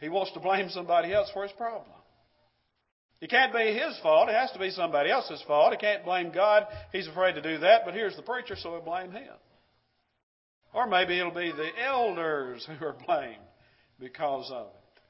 he 0.01 0.09
wants 0.09 0.33
to 0.33 0.39
blame 0.39 0.69
somebody 0.69 1.13
else 1.13 1.29
for 1.31 1.43
his 1.43 1.51
problem. 1.53 1.85
It 3.21 3.29
can't 3.29 3.53
be 3.53 3.73
his 3.73 3.97
fault. 4.03 4.29
It 4.29 4.35
has 4.35 4.51
to 4.51 4.59
be 4.59 4.71
somebody 4.71 5.09
else's 5.09 5.41
fault. 5.47 5.71
He 5.71 5.77
can't 5.77 6.03
blame 6.03 6.31
God. 6.31 6.67
He's 6.91 7.07
afraid 7.07 7.33
to 7.33 7.41
do 7.41 7.59
that, 7.59 7.81
but 7.85 7.93
here's 7.93 8.15
the 8.15 8.21
preacher, 8.21 8.55
so 8.55 8.71
he'll 8.71 8.81
blame 8.81 9.11
him. 9.11 9.33
Or 10.77 10.85
maybe 10.85 11.19
it'll 11.19 11.31
be 11.31 11.51
the 11.51 11.71
elders 11.83 12.63
who 12.67 12.85
are 12.85 12.95
blamed 13.07 13.41
because 13.99 14.51
of 14.51 14.67
it. 14.67 15.01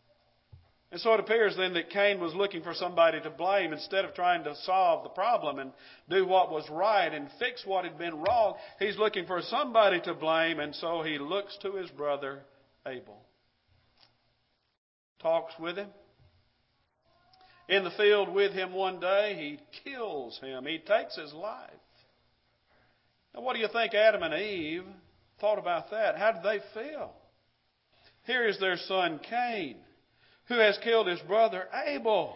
And 0.94 1.02
so 1.02 1.14
it 1.14 1.20
appears 1.20 1.58
then 1.58 1.74
that 1.74 1.90
Cain 1.90 2.22
was 2.22 2.34
looking 2.34 2.64
for 2.64 2.74
somebody 2.74 3.20
to 3.20 3.30
blame 3.30 3.74
instead 3.74 4.06
of 4.06 4.14
trying 4.14 4.46
to 4.46 4.56
solve 4.64 5.04
the 5.04 5.10
problem 5.10 5.60
and 5.60 5.74
do 6.10 6.26
what 6.26 6.52
was 6.52 6.64
right 6.72 7.14
and 7.14 7.28
fix 7.38 7.66
what 7.66 7.84
had 7.84 7.98
been 7.98 8.16
wrong. 8.22 8.56
He's 8.80 8.98
looking 8.98 9.26
for 9.26 9.42
somebody 9.42 10.00
to 10.06 10.14
blame, 10.14 10.62
and 10.62 10.74
so 10.74 11.02
he 11.02 11.18
looks 11.18 11.58
to 11.64 11.74
his 11.74 11.90
brother 11.90 12.44
Abel. 12.88 13.20
Talks 15.22 15.54
with 15.60 15.76
him, 15.76 15.90
in 17.68 17.84
the 17.84 17.92
field 17.92 18.34
with 18.34 18.54
him 18.54 18.72
one 18.72 19.02
day. 19.02 19.36
He 19.38 19.82
kills 19.84 20.40
him. 20.40 20.66
He 20.66 20.78
takes 20.78 21.18
his 21.18 21.34
life. 21.34 21.72
Now, 23.36 23.42
what 23.42 23.54
do 23.54 23.60
you 23.60 23.68
think 23.68 23.94
Adam 23.94 24.24
and 24.24 24.34
Eve 24.34 24.86
thought 25.40 25.60
about 25.60 25.92
that? 25.92 26.18
How 26.18 26.32
did 26.32 26.44
they 26.44 26.60
feel? 26.74 27.12
Here 28.26 28.48
is 28.48 28.60
their 28.60 28.78
son 28.78 29.20
Cain, 29.30 29.78
who 30.48 30.56
has 30.56 30.78
killed 30.84 31.08
his 31.08 31.20
brother 31.22 31.66
Abel. 31.86 32.36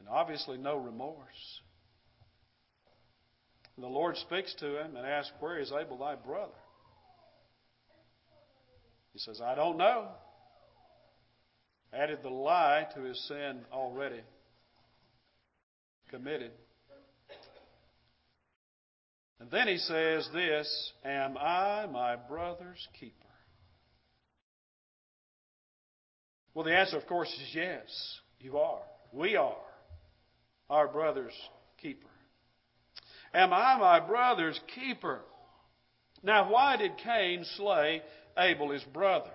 And 0.00 0.08
obviously, 0.08 0.58
no 0.58 0.76
remorse. 0.76 1.60
The 3.78 3.86
Lord 3.86 4.16
speaks 4.18 4.54
to 4.60 4.80
him 4.80 4.96
and 4.96 5.06
asks, 5.06 5.32
Where 5.40 5.58
is 5.58 5.72
Abel, 5.72 5.98
thy 5.98 6.14
brother? 6.14 6.52
He 9.12 9.18
says, 9.18 9.40
I 9.40 9.54
don't 9.54 9.78
know 9.78 10.08
added 11.92 12.20
the 12.22 12.30
lie 12.30 12.86
to 12.94 13.02
his 13.02 13.20
sin 13.28 13.60
already 13.72 14.20
committed. 16.08 16.52
And 19.42 19.50
then 19.50 19.66
he 19.66 19.76
says 19.76 20.28
this 20.32 20.92
Am 21.04 21.36
I 21.36 21.86
my 21.86 22.14
brother's 22.14 22.86
keeper? 23.00 23.16
Well, 26.54 26.64
the 26.64 26.76
answer, 26.76 26.96
of 26.96 27.06
course, 27.06 27.28
is 27.28 27.52
yes, 27.52 28.20
you 28.38 28.58
are. 28.58 28.82
We 29.12 29.34
are 29.34 29.56
our 30.70 30.86
brother's 30.86 31.34
keeper. 31.80 32.06
Am 33.34 33.52
I 33.52 33.76
my 33.78 33.98
brother's 33.98 34.60
keeper? 34.76 35.22
Now, 36.22 36.48
why 36.48 36.76
did 36.76 36.92
Cain 36.98 37.44
slay 37.56 38.00
Abel, 38.38 38.70
his 38.70 38.84
brother? 38.84 39.32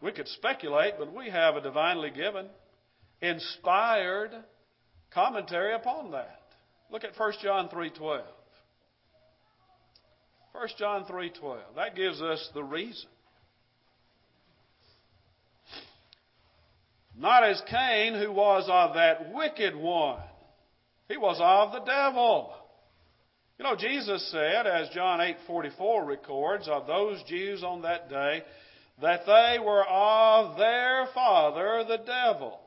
We 0.00 0.12
could 0.12 0.28
speculate, 0.28 0.94
but 0.98 1.14
we 1.14 1.28
have 1.28 1.56
a 1.56 1.60
divinely 1.60 2.10
given, 2.10 2.46
inspired 3.20 4.30
commentary 5.12 5.74
upon 5.74 6.12
that. 6.12 6.40
Look 6.90 7.04
at 7.04 7.18
1 7.18 7.32
John 7.42 7.68
3:12. 7.68 8.22
1 10.56 10.68
John 10.78 11.04
3:12. 11.04 11.58
That 11.74 11.94
gives 11.94 12.22
us 12.22 12.48
the 12.54 12.64
reason. 12.64 13.10
Not 17.14 17.44
as 17.44 17.60
Cain, 17.68 18.14
who 18.14 18.32
was 18.32 18.66
of 18.68 18.94
that 18.94 19.34
wicked 19.34 19.76
one. 19.76 20.22
He 21.08 21.18
was 21.18 21.38
of 21.40 21.72
the 21.72 21.80
devil. 21.80 22.54
You 23.58 23.64
know, 23.64 23.76
Jesus 23.76 24.26
said, 24.30 24.66
as 24.66 24.88
John 24.90 25.20
8:44 25.20 26.06
records, 26.06 26.68
of 26.68 26.86
those 26.86 27.22
Jews 27.24 27.62
on 27.62 27.82
that 27.82 28.08
day, 28.08 28.42
that 29.02 29.26
they 29.26 29.58
were 29.58 29.84
of 29.84 30.56
their 30.56 31.06
father, 31.14 31.84
the 31.84 31.98
devil. 31.98 32.58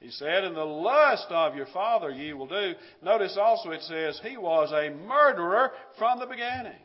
He 0.00 0.10
said, 0.10 0.44
In 0.44 0.54
the 0.54 0.64
lust 0.64 1.28
of 1.30 1.56
your 1.56 1.66
father 1.66 2.10
ye 2.10 2.34
will 2.34 2.46
do. 2.46 2.74
Notice 3.02 3.38
also 3.38 3.70
it 3.70 3.82
says, 3.82 4.20
He 4.22 4.36
was 4.36 4.70
a 4.70 4.90
murderer 4.90 5.72
from 5.96 6.18
the 6.18 6.26
beginning. 6.26 6.78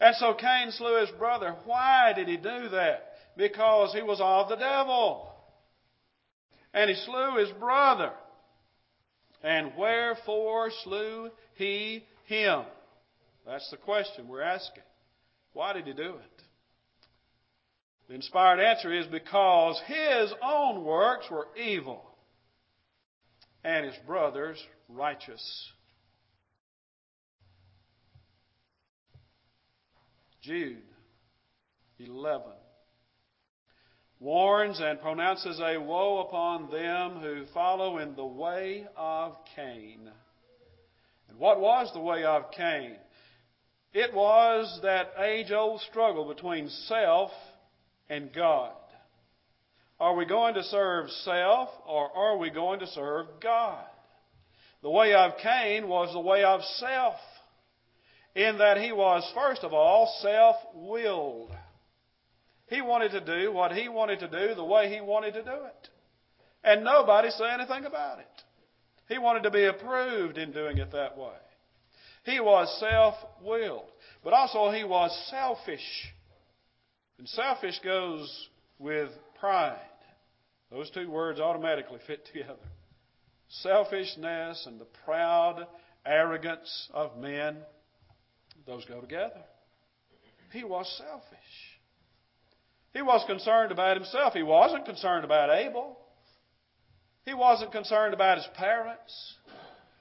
And 0.00 0.14
so 0.16 0.34
Cain 0.34 0.70
slew 0.70 1.00
his 1.00 1.10
brother. 1.18 1.56
Why 1.64 2.12
did 2.14 2.28
he 2.28 2.36
do 2.36 2.68
that? 2.70 3.12
Because 3.36 3.92
he 3.92 4.02
was 4.02 4.20
of 4.20 4.48
the 4.48 4.56
devil. 4.56 5.32
And 6.72 6.88
he 6.88 6.96
slew 6.96 7.36
his 7.38 7.50
brother. 7.58 8.12
And 9.42 9.72
wherefore 9.76 10.70
slew 10.84 11.30
he 11.56 12.04
him? 12.26 12.62
That's 13.46 13.68
the 13.70 13.76
question 13.76 14.28
we're 14.28 14.42
asking. 14.42 14.82
Why 15.52 15.72
did 15.72 15.86
he 15.86 15.92
do 15.92 16.14
it? 16.14 16.42
The 18.08 18.14
inspired 18.14 18.60
answer 18.60 18.92
is 18.92 19.06
because 19.06 19.80
his 19.86 20.32
own 20.42 20.84
works 20.84 21.26
were 21.30 21.48
evil 21.56 22.04
and 23.64 23.84
his 23.84 23.96
brother's 24.06 24.62
righteous. 24.88 25.72
Jude 30.40 30.82
11 31.98 32.52
warns 34.20 34.80
and 34.80 35.00
pronounces 35.00 35.60
a 35.60 35.78
woe 35.78 36.20
upon 36.26 36.70
them 36.70 37.20
who 37.20 37.44
follow 37.52 37.98
in 37.98 38.14
the 38.16 38.26
way 38.26 38.86
of 38.96 39.36
Cain. 39.54 40.08
And 41.28 41.38
what 41.38 41.60
was 41.60 41.92
the 41.92 42.00
way 42.00 42.24
of 42.24 42.50
Cain? 42.56 42.96
It 43.92 44.12
was 44.12 44.80
that 44.82 45.12
age 45.18 45.50
old 45.50 45.80
struggle 45.82 46.26
between 46.26 46.68
self 46.68 47.30
and 48.08 48.32
God. 48.34 48.72
Are 50.00 50.14
we 50.14 50.26
going 50.26 50.54
to 50.54 50.62
serve 50.64 51.10
self 51.10 51.68
or 51.86 52.16
are 52.16 52.38
we 52.38 52.50
going 52.50 52.80
to 52.80 52.86
serve 52.86 53.26
God? 53.42 53.84
The 54.82 54.90
way 54.90 55.12
of 55.14 55.32
Cain 55.42 55.88
was 55.88 56.12
the 56.12 56.20
way 56.20 56.44
of 56.44 56.60
self, 56.76 57.16
in 58.34 58.58
that 58.58 58.78
he 58.78 58.92
was, 58.92 59.30
first 59.34 59.62
of 59.62 59.72
all, 59.72 60.12
self 60.20 60.56
willed. 60.74 61.50
He 62.68 62.82
wanted 62.82 63.12
to 63.12 63.20
do 63.20 63.52
what 63.52 63.72
he 63.72 63.88
wanted 63.88 64.20
to 64.20 64.28
do 64.28 64.54
the 64.54 64.64
way 64.64 64.92
he 64.92 65.00
wanted 65.00 65.34
to 65.34 65.42
do 65.42 65.50
it. 65.50 65.88
And 66.62 66.84
nobody 66.84 67.30
say 67.30 67.50
anything 67.50 67.84
about 67.84 68.18
it. 68.18 68.26
He 69.08 69.18
wanted 69.18 69.44
to 69.44 69.50
be 69.50 69.64
approved 69.64 70.36
in 70.36 70.52
doing 70.52 70.78
it 70.78 70.92
that 70.92 71.16
way. 71.16 71.32
He 72.24 72.40
was 72.40 72.68
self 72.78 73.14
willed, 73.42 73.90
but 74.22 74.34
also 74.34 74.70
he 74.70 74.84
was 74.84 75.10
selfish. 75.30 76.12
And 77.18 77.28
selfish 77.28 77.80
goes 77.82 78.48
with 78.78 79.08
pride. 79.40 79.78
Those 80.70 80.90
two 80.90 81.10
words 81.10 81.40
automatically 81.40 82.00
fit 82.06 82.26
together. 82.26 82.58
Selfishness 83.48 84.66
and 84.66 84.78
the 84.78 84.86
proud 85.04 85.66
arrogance 86.04 86.90
of 86.92 87.16
men, 87.16 87.56
those 88.66 88.84
go 88.84 89.00
together. 89.00 89.42
He 90.52 90.64
was 90.64 90.86
selfish. 90.96 91.38
He 92.94 93.02
was 93.02 93.24
concerned 93.26 93.70
about 93.70 93.96
himself. 93.96 94.32
He 94.32 94.42
wasn't 94.42 94.84
concerned 94.84 95.24
about 95.24 95.50
Abel. 95.50 95.98
He 97.24 97.34
wasn't 97.34 97.72
concerned 97.72 98.14
about 98.14 98.38
his 98.38 98.48
parents. 98.56 99.34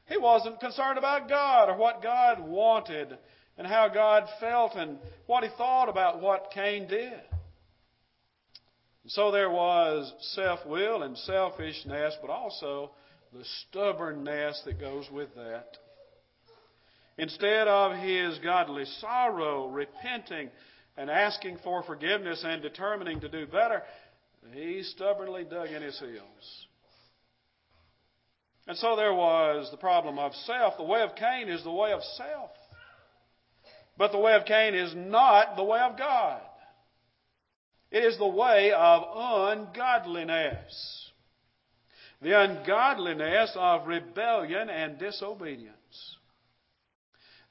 He 0.07 0.17
wasn't 0.17 0.59
concerned 0.59 0.97
about 0.97 1.27
God 1.27 1.69
or 1.69 1.75
what 1.75 2.01
God 2.01 2.39
wanted 2.39 3.17
and 3.57 3.67
how 3.67 3.89
God 3.89 4.23
felt 4.39 4.75
and 4.75 4.97
what 5.25 5.43
he 5.43 5.49
thought 5.57 5.89
about 5.89 6.21
what 6.21 6.51
Cain 6.53 6.87
did. 6.87 7.19
And 9.03 9.11
so 9.11 9.31
there 9.31 9.49
was 9.49 10.11
self 10.33 10.65
will 10.65 11.03
and 11.03 11.17
selfishness, 11.17 12.15
but 12.21 12.29
also 12.29 12.91
the 13.33 13.43
stubbornness 13.69 14.61
that 14.65 14.79
goes 14.79 15.05
with 15.11 15.33
that. 15.35 15.77
Instead 17.17 17.67
of 17.67 17.97
his 17.97 18.37
godly 18.39 18.85
sorrow, 18.99 19.67
repenting, 19.67 20.49
and 20.97 21.09
asking 21.09 21.57
for 21.63 21.83
forgiveness 21.83 22.43
and 22.45 22.61
determining 22.61 23.19
to 23.21 23.29
do 23.29 23.45
better, 23.47 23.81
he 24.53 24.83
stubbornly 24.83 25.43
dug 25.43 25.69
in 25.69 25.81
his 25.81 25.99
heels. 25.99 26.67
And 28.67 28.77
so 28.77 28.95
there 28.95 29.13
was 29.13 29.71
the 29.71 29.77
problem 29.77 30.19
of 30.19 30.33
self. 30.35 30.77
The 30.77 30.83
way 30.83 31.01
of 31.01 31.15
Cain 31.15 31.47
is 31.47 31.63
the 31.63 31.71
way 31.71 31.93
of 31.93 32.03
self. 32.03 32.51
But 33.97 34.11
the 34.11 34.19
way 34.19 34.33
of 34.35 34.45
Cain 34.45 34.75
is 34.75 34.93
not 34.95 35.55
the 35.55 35.63
way 35.63 35.79
of 35.79 35.97
God. 35.97 36.41
It 37.89 38.03
is 38.03 38.17
the 38.17 38.27
way 38.27 38.71
of 38.73 39.03
ungodliness. 39.15 41.11
The 42.21 42.39
ungodliness 42.39 43.51
of 43.55 43.87
rebellion 43.87 44.69
and 44.69 44.99
disobedience. 44.99 45.76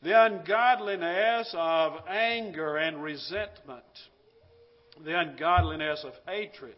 The 0.07 0.25
ungodliness 0.25 1.53
of 1.59 1.95
anger 2.09 2.77
and 2.77 3.03
resentment. 3.03 3.83
The 5.05 5.19
ungodliness 5.19 6.05
of 6.05 6.12
hatred 6.29 6.77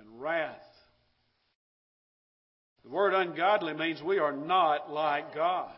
and 0.00 0.20
wrath. 0.20 0.56
The 2.82 2.90
word 2.90 3.14
ungodly 3.14 3.74
means 3.74 4.02
we 4.02 4.18
are 4.18 4.32
not 4.32 4.90
like 4.90 5.32
God. 5.32 5.70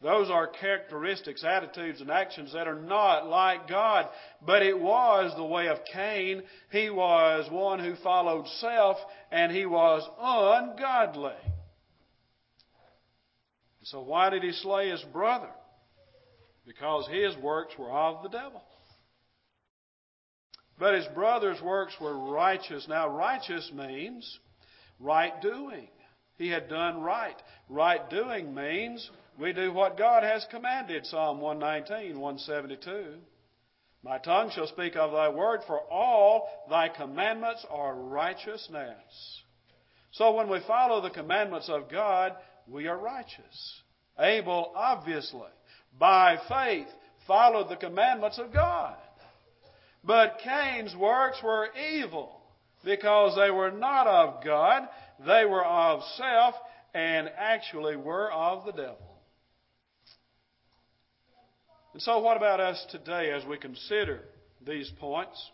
Those 0.00 0.30
are 0.30 0.46
characteristics, 0.46 1.42
attitudes, 1.42 2.00
and 2.00 2.08
actions 2.08 2.52
that 2.52 2.68
are 2.68 2.80
not 2.80 3.26
like 3.26 3.68
God. 3.68 4.10
But 4.46 4.62
it 4.62 4.78
was 4.78 5.34
the 5.36 5.42
way 5.42 5.66
of 5.66 5.78
Cain. 5.92 6.44
He 6.70 6.88
was 6.88 7.50
one 7.50 7.80
who 7.80 7.96
followed 7.96 8.46
self, 8.60 8.96
and 9.32 9.50
he 9.50 9.66
was 9.66 10.08
ungodly. 10.20 11.34
So 13.84 14.00
why 14.00 14.30
did 14.30 14.42
he 14.42 14.52
slay 14.52 14.90
his 14.90 15.02
brother? 15.12 15.50
Because 16.66 17.08
his 17.08 17.36
works 17.36 17.74
were 17.78 17.90
of 17.90 18.22
the 18.22 18.28
devil. 18.28 18.62
But 20.78 20.94
his 20.94 21.06
brother's 21.14 21.60
works 21.60 21.94
were 22.00 22.16
righteous. 22.16 22.86
Now, 22.88 23.08
righteous 23.08 23.70
means 23.74 24.38
right 24.98 25.40
doing. 25.40 25.88
He 26.38 26.48
had 26.48 26.68
done 26.68 27.00
right. 27.00 27.36
Right 27.68 28.08
doing 28.08 28.54
means 28.54 29.10
we 29.38 29.52
do 29.52 29.72
what 29.72 29.98
God 29.98 30.22
has 30.22 30.46
commanded. 30.50 31.06
Psalm 31.06 31.40
119, 31.40 32.18
172. 32.18 33.18
My 34.02 34.18
tongue 34.18 34.50
shall 34.50 34.66
speak 34.66 34.96
of 34.96 35.12
thy 35.12 35.28
word, 35.28 35.60
for 35.66 35.80
all 35.80 36.48
thy 36.68 36.88
commandments 36.88 37.64
are 37.70 37.94
righteousness. 37.94 39.42
So 40.10 40.34
when 40.34 40.48
we 40.48 40.60
follow 40.66 41.00
the 41.00 41.10
commandments 41.10 41.68
of 41.68 41.90
God, 41.90 42.34
we 42.68 42.86
are 42.88 42.98
righteous. 42.98 43.80
Abel, 44.18 44.72
obviously, 44.74 45.48
by 45.98 46.36
faith, 46.48 46.88
followed 47.26 47.68
the 47.68 47.76
commandments 47.76 48.38
of 48.38 48.52
God. 48.52 48.96
But 50.04 50.40
Cain's 50.42 50.94
works 50.96 51.38
were 51.42 51.68
evil 51.76 52.40
because 52.84 53.36
they 53.36 53.50
were 53.50 53.70
not 53.70 54.06
of 54.06 54.44
God, 54.44 54.88
they 55.24 55.44
were 55.44 55.64
of 55.64 56.02
self, 56.16 56.54
and 56.94 57.30
actually 57.36 57.96
were 57.96 58.30
of 58.32 58.66
the 58.66 58.72
devil. 58.72 59.12
And 61.92 62.02
so, 62.02 62.18
what 62.20 62.36
about 62.36 62.60
us 62.60 62.84
today 62.90 63.30
as 63.32 63.44
we 63.44 63.58
consider 63.58 64.20
these 64.66 64.90
points? 64.98 65.50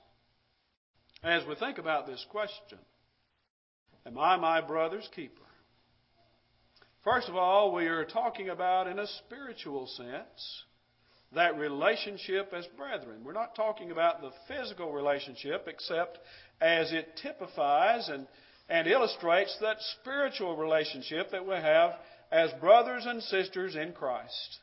As 1.22 1.44
we 1.46 1.56
think 1.56 1.78
about 1.78 2.06
this 2.06 2.24
question 2.30 2.78
Am 4.06 4.18
I 4.18 4.36
my 4.36 4.60
brother's 4.60 5.08
keeper? 5.14 5.42
First 7.08 7.30
of 7.30 7.36
all, 7.36 7.72
we 7.72 7.86
are 7.86 8.04
talking 8.04 8.50
about 8.50 8.86
in 8.86 8.98
a 8.98 9.06
spiritual 9.06 9.86
sense 9.86 10.64
that 11.34 11.56
relationship 11.56 12.52
as 12.54 12.66
brethren. 12.76 13.24
We're 13.24 13.32
not 13.32 13.54
talking 13.54 13.90
about 13.90 14.20
the 14.20 14.30
physical 14.46 14.92
relationship 14.92 15.66
except 15.68 16.18
as 16.60 16.92
it 16.92 17.18
typifies 17.22 18.10
and, 18.10 18.26
and 18.68 18.86
illustrates 18.86 19.56
that 19.62 19.78
spiritual 20.00 20.58
relationship 20.58 21.30
that 21.30 21.46
we 21.46 21.54
have 21.54 21.92
as 22.30 22.50
brothers 22.60 23.06
and 23.06 23.22
sisters 23.22 23.74
in 23.74 23.92
Christ. 23.92 24.58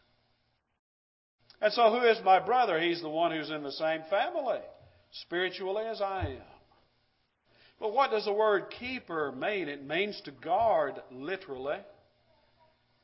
And 1.61 1.73
so, 1.73 1.89
who 1.89 2.05
is 2.05 2.19
my 2.23 2.39
brother? 2.39 2.79
He's 2.79 3.01
the 3.01 3.09
one 3.09 3.31
who's 3.31 3.49
in 3.49 3.63
the 3.63 3.71
same 3.71 4.01
family, 4.07 4.59
spiritually 5.23 5.85
as 5.87 5.99
I 5.99 6.27
am. 6.37 6.43
But 7.79 7.91
what 7.91 8.11
does 8.11 8.25
the 8.25 8.33
word 8.33 8.65
keeper 8.79 9.31
mean? 9.31 9.67
It 9.67 9.83
means 9.83 10.21
to 10.25 10.31
guard, 10.31 11.01
literally. 11.11 11.79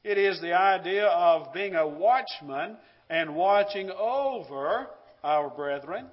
It 0.04 0.18
is 0.18 0.42
the 0.42 0.54
idea 0.54 1.06
of 1.06 1.54
being 1.54 1.76
a 1.76 1.88
watchman 1.88 2.78
and 3.10 3.36
watching 3.36 3.92
over 3.92 4.88
our 5.24 5.50
brethren. 5.50 6.08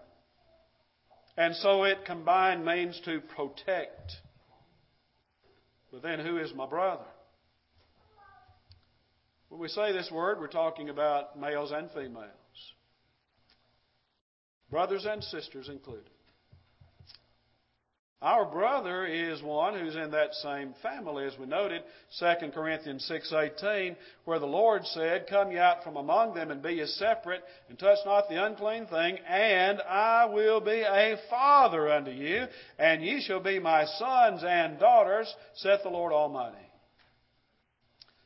And 1.36 1.54
so 1.56 1.84
it 1.84 2.04
combined 2.04 2.64
means 2.64 3.00
to 3.04 3.20
protect. 3.20 4.12
But 5.90 6.02
then 6.02 6.18
who 6.18 6.38
is 6.38 6.52
my 6.54 6.66
brother? 6.66 7.04
When 9.48 9.60
we 9.60 9.68
say 9.68 9.92
this 9.92 10.10
word, 10.10 10.38
we're 10.40 10.48
talking 10.48 10.90
about 10.90 11.40
males 11.40 11.72
and 11.72 11.90
females, 11.92 12.28
brothers 14.70 15.06
and 15.08 15.24
sisters 15.24 15.70
included. 15.70 16.10
Our 18.20 18.46
brother 18.46 19.06
is 19.06 19.40
one 19.44 19.78
who's 19.78 19.94
in 19.94 20.10
that 20.10 20.34
same 20.34 20.74
family, 20.82 21.24
as 21.26 21.38
we 21.38 21.46
noted, 21.46 21.82
2 22.18 22.50
Corinthians 22.52 23.08
6.18, 23.08 23.94
where 24.24 24.40
the 24.40 24.46
Lord 24.46 24.84
said, 24.86 25.28
Come 25.28 25.52
ye 25.52 25.58
out 25.58 25.84
from 25.84 25.96
among 25.96 26.34
them, 26.34 26.50
and 26.50 26.60
be 26.60 26.74
ye 26.74 26.86
separate, 26.86 27.44
and 27.68 27.78
touch 27.78 27.98
not 28.04 28.28
the 28.28 28.44
unclean 28.44 28.86
thing, 28.86 29.18
and 29.28 29.80
I 29.82 30.24
will 30.24 30.60
be 30.60 30.80
a 30.80 31.16
father 31.30 31.88
unto 31.92 32.10
you, 32.10 32.46
and 32.76 33.04
ye 33.04 33.20
shall 33.20 33.38
be 33.40 33.60
my 33.60 33.84
sons 33.84 34.42
and 34.42 34.80
daughters, 34.80 35.32
saith 35.54 35.84
the 35.84 35.88
Lord 35.88 36.12
Almighty. 36.12 36.56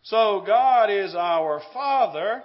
So 0.05 0.43
God 0.47 0.91
is 0.91 1.15
our 1.15 1.61
Father, 1.75 2.43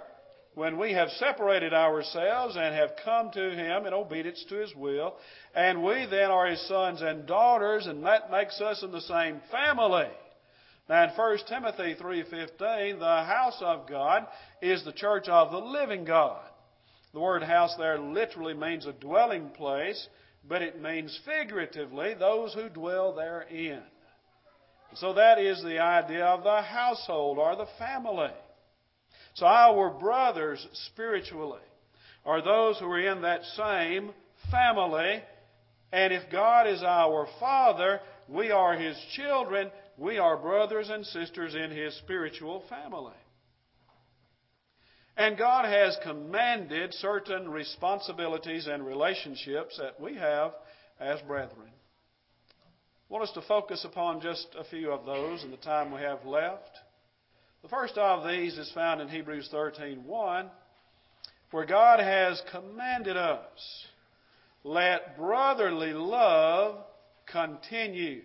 when 0.58 0.76
we 0.76 0.92
have 0.92 1.08
separated 1.10 1.72
ourselves 1.72 2.56
and 2.56 2.74
have 2.74 2.90
come 3.04 3.30
to 3.30 3.50
Him 3.54 3.86
in 3.86 3.94
obedience 3.94 4.44
to 4.48 4.56
His 4.56 4.74
will, 4.74 5.14
and 5.54 5.84
we 5.84 6.04
then 6.10 6.32
are 6.32 6.48
His 6.48 6.66
sons 6.66 7.00
and 7.00 7.26
daughters, 7.26 7.86
and 7.86 8.04
that 8.04 8.32
makes 8.32 8.60
us 8.60 8.82
in 8.82 8.90
the 8.90 9.00
same 9.02 9.40
family. 9.52 10.08
Now 10.88 11.04
in 11.04 11.10
1 11.10 11.38
Timothy 11.48 11.94
3.15, 11.94 12.98
the 12.98 13.04
house 13.04 13.58
of 13.60 13.88
God 13.88 14.26
is 14.60 14.84
the 14.84 14.92
church 14.92 15.28
of 15.28 15.52
the 15.52 15.58
living 15.58 16.04
God. 16.04 16.42
The 17.14 17.20
word 17.20 17.44
house 17.44 17.76
there 17.78 18.00
literally 18.00 18.54
means 18.54 18.84
a 18.84 18.92
dwelling 18.92 19.50
place, 19.50 20.08
but 20.48 20.60
it 20.60 20.82
means 20.82 21.20
figuratively 21.24 22.14
those 22.14 22.52
who 22.52 22.68
dwell 22.68 23.14
therein. 23.14 23.82
So 24.96 25.12
that 25.12 25.38
is 25.38 25.62
the 25.62 25.78
idea 25.78 26.24
of 26.24 26.42
the 26.42 26.62
household 26.62 27.38
or 27.38 27.54
the 27.54 27.68
family. 27.78 28.32
So 29.38 29.46
our 29.46 29.90
brothers 29.90 30.66
spiritually 30.92 31.60
are 32.26 32.42
those 32.42 32.76
who 32.78 32.86
are 32.86 33.00
in 33.00 33.22
that 33.22 33.44
same 33.56 34.10
family. 34.50 35.22
And 35.92 36.12
if 36.12 36.28
God 36.32 36.66
is 36.66 36.82
our 36.82 37.28
Father, 37.38 38.00
we 38.28 38.50
are 38.50 38.74
His 38.74 38.98
children. 39.14 39.70
We 39.96 40.18
are 40.18 40.36
brothers 40.36 40.90
and 40.90 41.06
sisters 41.06 41.54
in 41.54 41.70
His 41.70 41.96
spiritual 41.98 42.64
family. 42.68 43.14
And 45.16 45.38
God 45.38 45.66
has 45.66 45.96
commanded 46.02 46.92
certain 46.94 47.48
responsibilities 47.48 48.66
and 48.66 48.84
relationships 48.84 49.78
that 49.78 50.00
we 50.00 50.16
have 50.16 50.52
as 50.98 51.20
brethren. 51.22 51.70
I 53.08 53.14
want 53.14 53.28
us 53.28 53.34
to 53.34 53.42
focus 53.42 53.84
upon 53.84 54.20
just 54.20 54.48
a 54.58 54.64
few 54.64 54.90
of 54.90 55.06
those 55.06 55.44
in 55.44 55.52
the 55.52 55.56
time 55.58 55.92
we 55.92 56.00
have 56.00 56.24
left. 56.24 56.70
The 57.62 57.68
first 57.68 57.98
of 57.98 58.26
these 58.26 58.56
is 58.56 58.70
found 58.72 59.00
in 59.00 59.08
Hebrews 59.08 59.48
13:1, 59.52 60.50
where 61.50 61.66
God 61.66 61.98
has 61.98 62.40
commanded 62.50 63.16
us, 63.16 63.86
let 64.62 65.16
brotherly 65.16 65.92
love 65.92 66.84
continue. 67.26 68.22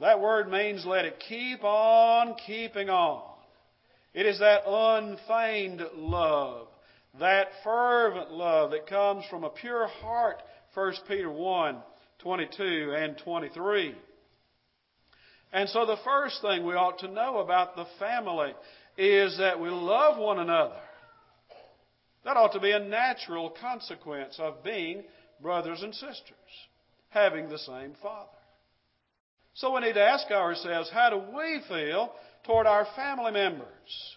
That 0.00 0.20
word 0.20 0.50
means 0.50 0.86
let 0.86 1.04
it 1.04 1.20
keep 1.28 1.62
on 1.64 2.34
keeping 2.46 2.88
on. 2.88 3.22
It 4.14 4.26
is 4.26 4.38
that 4.38 4.62
unfeigned 4.66 5.82
love, 5.94 6.68
that 7.18 7.48
fervent 7.62 8.30
love 8.32 8.70
that 8.70 8.86
comes 8.86 9.26
from 9.26 9.44
a 9.44 9.50
pure 9.50 9.86
heart, 9.86 10.42
1 10.72 10.94
Peter 11.06 11.30
1, 11.30 11.82
22 12.20 12.94
and 12.96 13.18
23. 13.18 13.94
And 15.52 15.68
so 15.68 15.86
the 15.86 15.96
first 16.04 16.42
thing 16.42 16.66
we 16.66 16.74
ought 16.74 16.98
to 17.00 17.08
know 17.08 17.38
about 17.38 17.74
the 17.74 17.86
family 17.98 18.52
is 18.96 19.38
that 19.38 19.60
we 19.60 19.70
love 19.70 20.18
one 20.18 20.38
another. 20.38 20.80
That 22.24 22.36
ought 22.36 22.52
to 22.52 22.60
be 22.60 22.72
a 22.72 22.80
natural 22.80 23.54
consequence 23.60 24.36
of 24.38 24.62
being 24.62 25.04
brothers 25.40 25.82
and 25.82 25.94
sisters, 25.94 26.34
having 27.10 27.48
the 27.48 27.58
same 27.58 27.94
Father. 28.02 28.28
So 29.54 29.74
we 29.74 29.80
need 29.80 29.94
to 29.94 30.04
ask 30.04 30.30
ourselves, 30.30 30.90
how 30.92 31.10
do 31.10 31.36
we 31.36 31.62
feel 31.68 32.12
toward 32.44 32.66
our 32.66 32.86
family 32.94 33.32
members? 33.32 34.16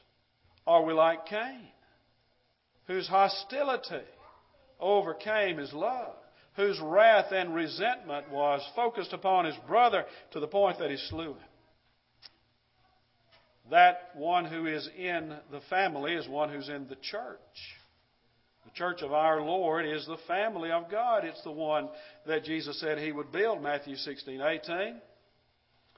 Are 0.67 0.84
we 0.84 0.94
like 0.94 1.26
Cain, 1.28 1.67
whose 2.88 3.08
hostility 3.08 4.06
overcame 4.80 5.58
his 5.58 5.74
love? 5.74 6.15
Whose 6.56 6.80
wrath 6.82 7.32
and 7.32 7.56
resentment 7.56 8.30
was 8.30 8.62
focused 8.76 9.14
upon 9.14 9.46
his 9.46 9.56
brother 9.68 10.06
to 10.32 10.40
the 10.40 10.48
point 10.48 10.80
that 10.80 10.92
he 10.92 10.98
slew 10.98 11.34
him. 11.34 11.38
That 13.70 14.10
one 14.16 14.46
who 14.46 14.66
is 14.66 14.90
in 14.98 15.34
the 15.50 15.62
family 15.70 16.14
is 16.14 16.28
one 16.28 16.50
who's 16.50 16.68
in 16.68 16.88
the 16.88 16.98
church. 16.98 17.40
The 18.66 18.72
church 18.72 19.02
of 19.02 19.14
our 19.14 19.42
Lord 19.42 19.86
is 19.86 20.06
the 20.06 20.18
family 20.28 20.72
of 20.72 20.92
God. 20.92 21.24
It's 21.24 21.44
the 21.44 21.52
one 21.52 21.90
that 22.28 22.44
Jesus 22.44 22.80
said 22.80 22.98
he 22.98 23.12
would 23.12 23.32
build, 23.32 23.62
Matthew 23.62 23.96
16, 23.96 24.42
18. 24.42 24.96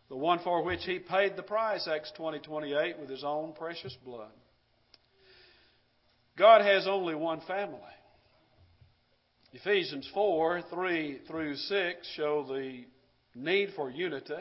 The 0.10 0.16
one 0.16 0.40
for 0.44 0.64
which 0.64 0.84
he 0.84 1.00
paid 1.00 1.36
the 1.36 1.44
price, 1.44 1.88
Acts 1.88 2.12
20, 2.16 2.40
28, 2.40 3.00
with 3.00 3.10
his 3.10 3.24
own 3.24 3.54
precious 3.54 3.96
blood. 4.06 4.32
God 6.38 6.62
has 6.62 6.88
only 6.88 7.16
one 7.16 7.42
family. 7.42 7.80
Ephesians 9.54 10.10
4 10.16 10.64
3 10.72 11.20
through 11.28 11.56
6 11.56 12.08
show 12.16 12.44
the 12.48 12.86
need 13.36 13.70
for 13.76 13.92
unity. 13.92 14.34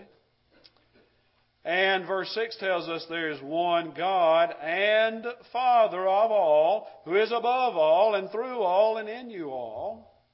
And 1.67 2.07
verse 2.07 2.31
6 2.35 2.57
tells 2.57 2.89
us 2.89 3.05
there 3.11 3.31
is 3.31 3.41
one 3.43 3.93
God 3.95 4.55
and 4.61 5.25
Father 5.53 6.01
of 6.09 6.31
all, 6.31 6.89
who 7.05 7.15
is 7.17 7.31
above 7.31 7.77
all 7.77 8.15
and 8.15 8.31
through 8.31 8.61
all 8.63 8.97
and 8.97 9.09
in 9.09 9.29
you 9.29 9.51
all. 9.51 10.25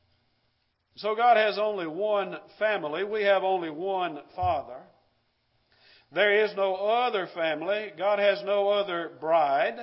So 0.95 1.17
God 1.17 1.37
has 1.37 1.59
only 1.59 1.88
one 1.88 2.37
family. 2.61 3.03
We 3.03 3.25
have 3.25 3.43
only 3.43 3.71
one 3.71 4.21
Father. 4.37 4.79
There 6.12 6.45
is 6.45 6.53
no 6.57 6.77
other 6.77 7.29
family. 7.35 7.91
God 7.99 8.21
has 8.21 8.43
no 8.45 8.69
other 8.69 9.11
bride. 9.21 9.77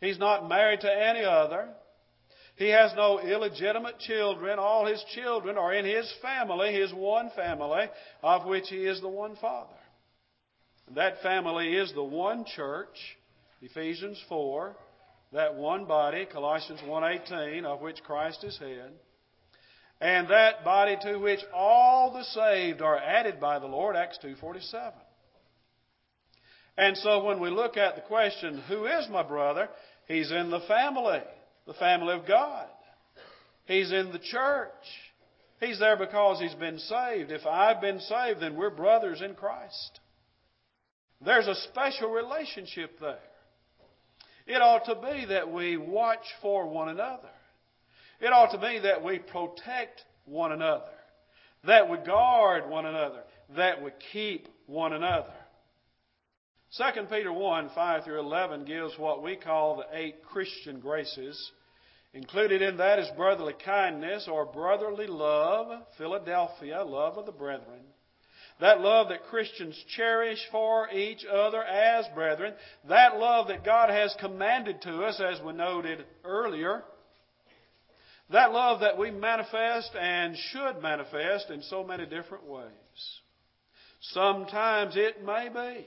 He's 0.00 0.18
not 0.18 0.48
married 0.48 0.80
to 0.80 0.92
any 0.92 1.24
other. 1.24 1.68
He 2.58 2.70
has 2.70 2.92
no 2.96 3.20
illegitimate 3.20 4.00
children. 4.00 4.58
All 4.58 4.84
his 4.84 5.02
children 5.14 5.56
are 5.56 5.72
in 5.72 5.84
his 5.84 6.12
family, 6.20 6.72
his 6.72 6.92
one 6.92 7.30
family, 7.36 7.86
of 8.20 8.46
which 8.46 8.68
he 8.68 8.84
is 8.84 9.00
the 9.00 9.08
one 9.08 9.36
father. 9.36 9.76
That 10.96 11.22
family 11.22 11.76
is 11.76 11.92
the 11.94 12.02
one 12.02 12.44
church, 12.56 13.16
Ephesians 13.62 14.20
4, 14.28 14.74
that 15.32 15.54
one 15.54 15.84
body, 15.84 16.26
Colossians 16.26 16.80
1:18, 16.80 17.64
of 17.64 17.80
which 17.80 18.02
Christ 18.02 18.42
is 18.42 18.58
head. 18.58 18.92
And 20.00 20.26
that 20.28 20.64
body 20.64 20.96
to 21.02 21.16
which 21.16 21.44
all 21.54 22.10
the 22.10 22.24
saved 22.24 22.82
are 22.82 22.98
added 22.98 23.40
by 23.40 23.60
the 23.60 23.66
Lord, 23.66 23.94
Acts 23.94 24.18
2:47. 24.18 24.94
And 26.76 26.96
so 26.96 27.22
when 27.22 27.38
we 27.38 27.50
look 27.50 27.76
at 27.76 27.94
the 27.94 28.00
question, 28.02 28.58
who 28.66 28.86
is 28.86 29.08
my 29.08 29.22
brother? 29.22 29.68
He's 30.08 30.32
in 30.32 30.50
the 30.50 30.60
family 30.60 31.22
the 31.68 31.74
family 31.74 32.14
of 32.14 32.26
God. 32.26 32.66
He's 33.66 33.92
in 33.92 34.10
the 34.10 34.18
church. 34.18 34.72
He's 35.60 35.78
there 35.78 35.98
because 35.98 36.40
he's 36.40 36.54
been 36.54 36.78
saved. 36.78 37.30
If 37.30 37.46
I've 37.46 37.80
been 37.80 38.00
saved, 38.00 38.40
then 38.40 38.56
we're 38.56 38.70
brothers 38.70 39.20
in 39.20 39.34
Christ. 39.34 40.00
There's 41.24 41.46
a 41.46 41.54
special 41.54 42.10
relationship 42.10 42.98
there. 43.00 43.18
It 44.46 44.62
ought 44.62 44.86
to 44.86 44.94
be 44.94 45.26
that 45.26 45.52
we 45.52 45.76
watch 45.76 46.24
for 46.40 46.66
one 46.66 46.88
another. 46.88 47.28
It 48.20 48.32
ought 48.32 48.52
to 48.52 48.58
be 48.58 48.80
that 48.80 49.04
we 49.04 49.18
protect 49.18 50.02
one 50.24 50.52
another, 50.52 50.90
that 51.64 51.90
we 51.90 51.98
guard 51.98 52.68
one 52.68 52.86
another, 52.86 53.24
that 53.56 53.82
we 53.82 53.90
keep 54.12 54.48
one 54.66 54.94
another. 54.94 55.34
2 56.78 57.02
Peter 57.10 57.32
1 57.32 57.70
5 57.74 58.04
through 58.04 58.20
11 58.20 58.64
gives 58.64 58.98
what 58.98 59.22
we 59.22 59.36
call 59.36 59.76
the 59.76 59.98
eight 59.98 60.24
Christian 60.24 60.80
graces. 60.80 61.52
Included 62.14 62.62
in 62.62 62.78
that 62.78 62.98
is 62.98 63.08
brotherly 63.16 63.54
kindness 63.64 64.28
or 64.30 64.46
brotherly 64.46 65.06
love, 65.06 65.82
Philadelphia, 65.98 66.82
love 66.82 67.18
of 67.18 67.26
the 67.26 67.32
brethren. 67.32 67.82
That 68.60 68.80
love 68.80 69.10
that 69.10 69.26
Christians 69.26 69.80
cherish 69.94 70.40
for 70.50 70.90
each 70.90 71.24
other 71.24 71.62
as 71.62 72.06
brethren. 72.14 72.54
That 72.88 73.18
love 73.18 73.48
that 73.48 73.64
God 73.64 73.90
has 73.90 74.14
commanded 74.18 74.82
to 74.82 75.04
us, 75.04 75.20
as 75.20 75.40
we 75.44 75.52
noted 75.52 76.04
earlier. 76.24 76.82
That 78.30 78.52
love 78.52 78.80
that 78.80 78.98
we 78.98 79.10
manifest 79.10 79.90
and 79.98 80.36
should 80.50 80.82
manifest 80.82 81.50
in 81.50 81.62
so 81.62 81.84
many 81.84 82.04
different 82.04 82.44
ways. 82.44 82.68
Sometimes 84.00 84.94
it 84.96 85.24
may 85.24 85.48
be 85.48 85.86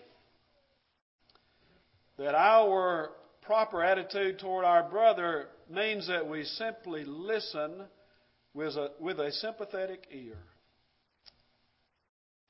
that 2.18 2.36
our 2.36 3.12
proper 3.42 3.84
attitude 3.84 4.40
toward 4.40 4.66
our 4.66 4.90
brother 4.90 5.48
means 5.72 6.08
that 6.08 6.28
we 6.28 6.44
simply 6.44 7.04
listen 7.06 7.84
with 8.54 8.76
a, 8.76 8.92
with 9.00 9.20
a 9.20 9.32
sympathetic 9.32 10.08
ear. 10.12 10.38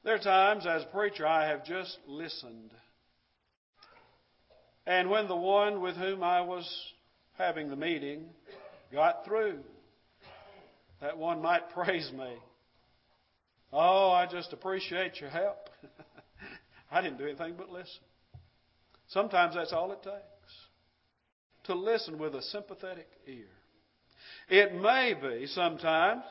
There 0.04 0.16
are 0.16 0.20
times 0.20 0.66
as 0.66 0.84
a 0.84 0.88
preacher 0.88 1.28
I 1.28 1.48
have 1.48 1.64
just 1.64 1.98
listened. 2.08 2.72
And 4.88 5.10
when 5.10 5.28
the 5.28 5.36
one 5.36 5.82
with 5.82 5.96
whom 5.96 6.24
I 6.24 6.42
was 6.42 6.68
having 7.38 7.70
the 7.70 7.76
meeting 7.76 8.26
got 8.92 9.26
through, 9.26 9.60
that 11.02 11.18
one 11.18 11.42
might 11.42 11.70
praise 11.74 12.12
me. 12.12 12.34
Oh, 13.72 14.12
I 14.12 14.26
just 14.26 14.54
appreciate 14.54 15.22
your 15.22 15.30
help. 15.30 15.70
I 16.92 17.02
didn't 17.02 17.20
do 17.20 17.26
anything 17.26 17.54
but 17.58 17.70
listen. 17.70 18.02
Sometimes 19.08 19.56
that's 19.56 19.72
all 19.72 19.92
it 19.92 20.04
takes 20.04 20.31
to 21.72 21.80
listen 21.80 22.18
with 22.18 22.36
a 22.36 22.42
sympathetic 22.42 23.08
ear. 23.28 23.48
It 24.50 24.74
may 24.74 25.14
be 25.14 25.48
sometimes 25.48 26.24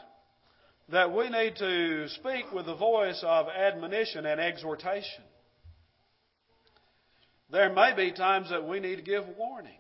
that 0.90 1.14
we 1.14 1.30
need 1.30 1.56
to 1.56 2.08
speak 2.08 2.52
with 2.52 2.66
the 2.66 2.74
voice 2.74 3.20
of 3.24 3.46
admonition 3.48 4.26
and 4.26 4.40
exhortation. 4.40 5.24
There 7.50 7.72
may 7.72 7.94
be 7.96 8.12
times 8.12 8.50
that 8.50 8.66
we 8.66 8.80
need 8.80 8.96
to 8.96 9.02
give 9.02 9.24
warning. 9.38 9.72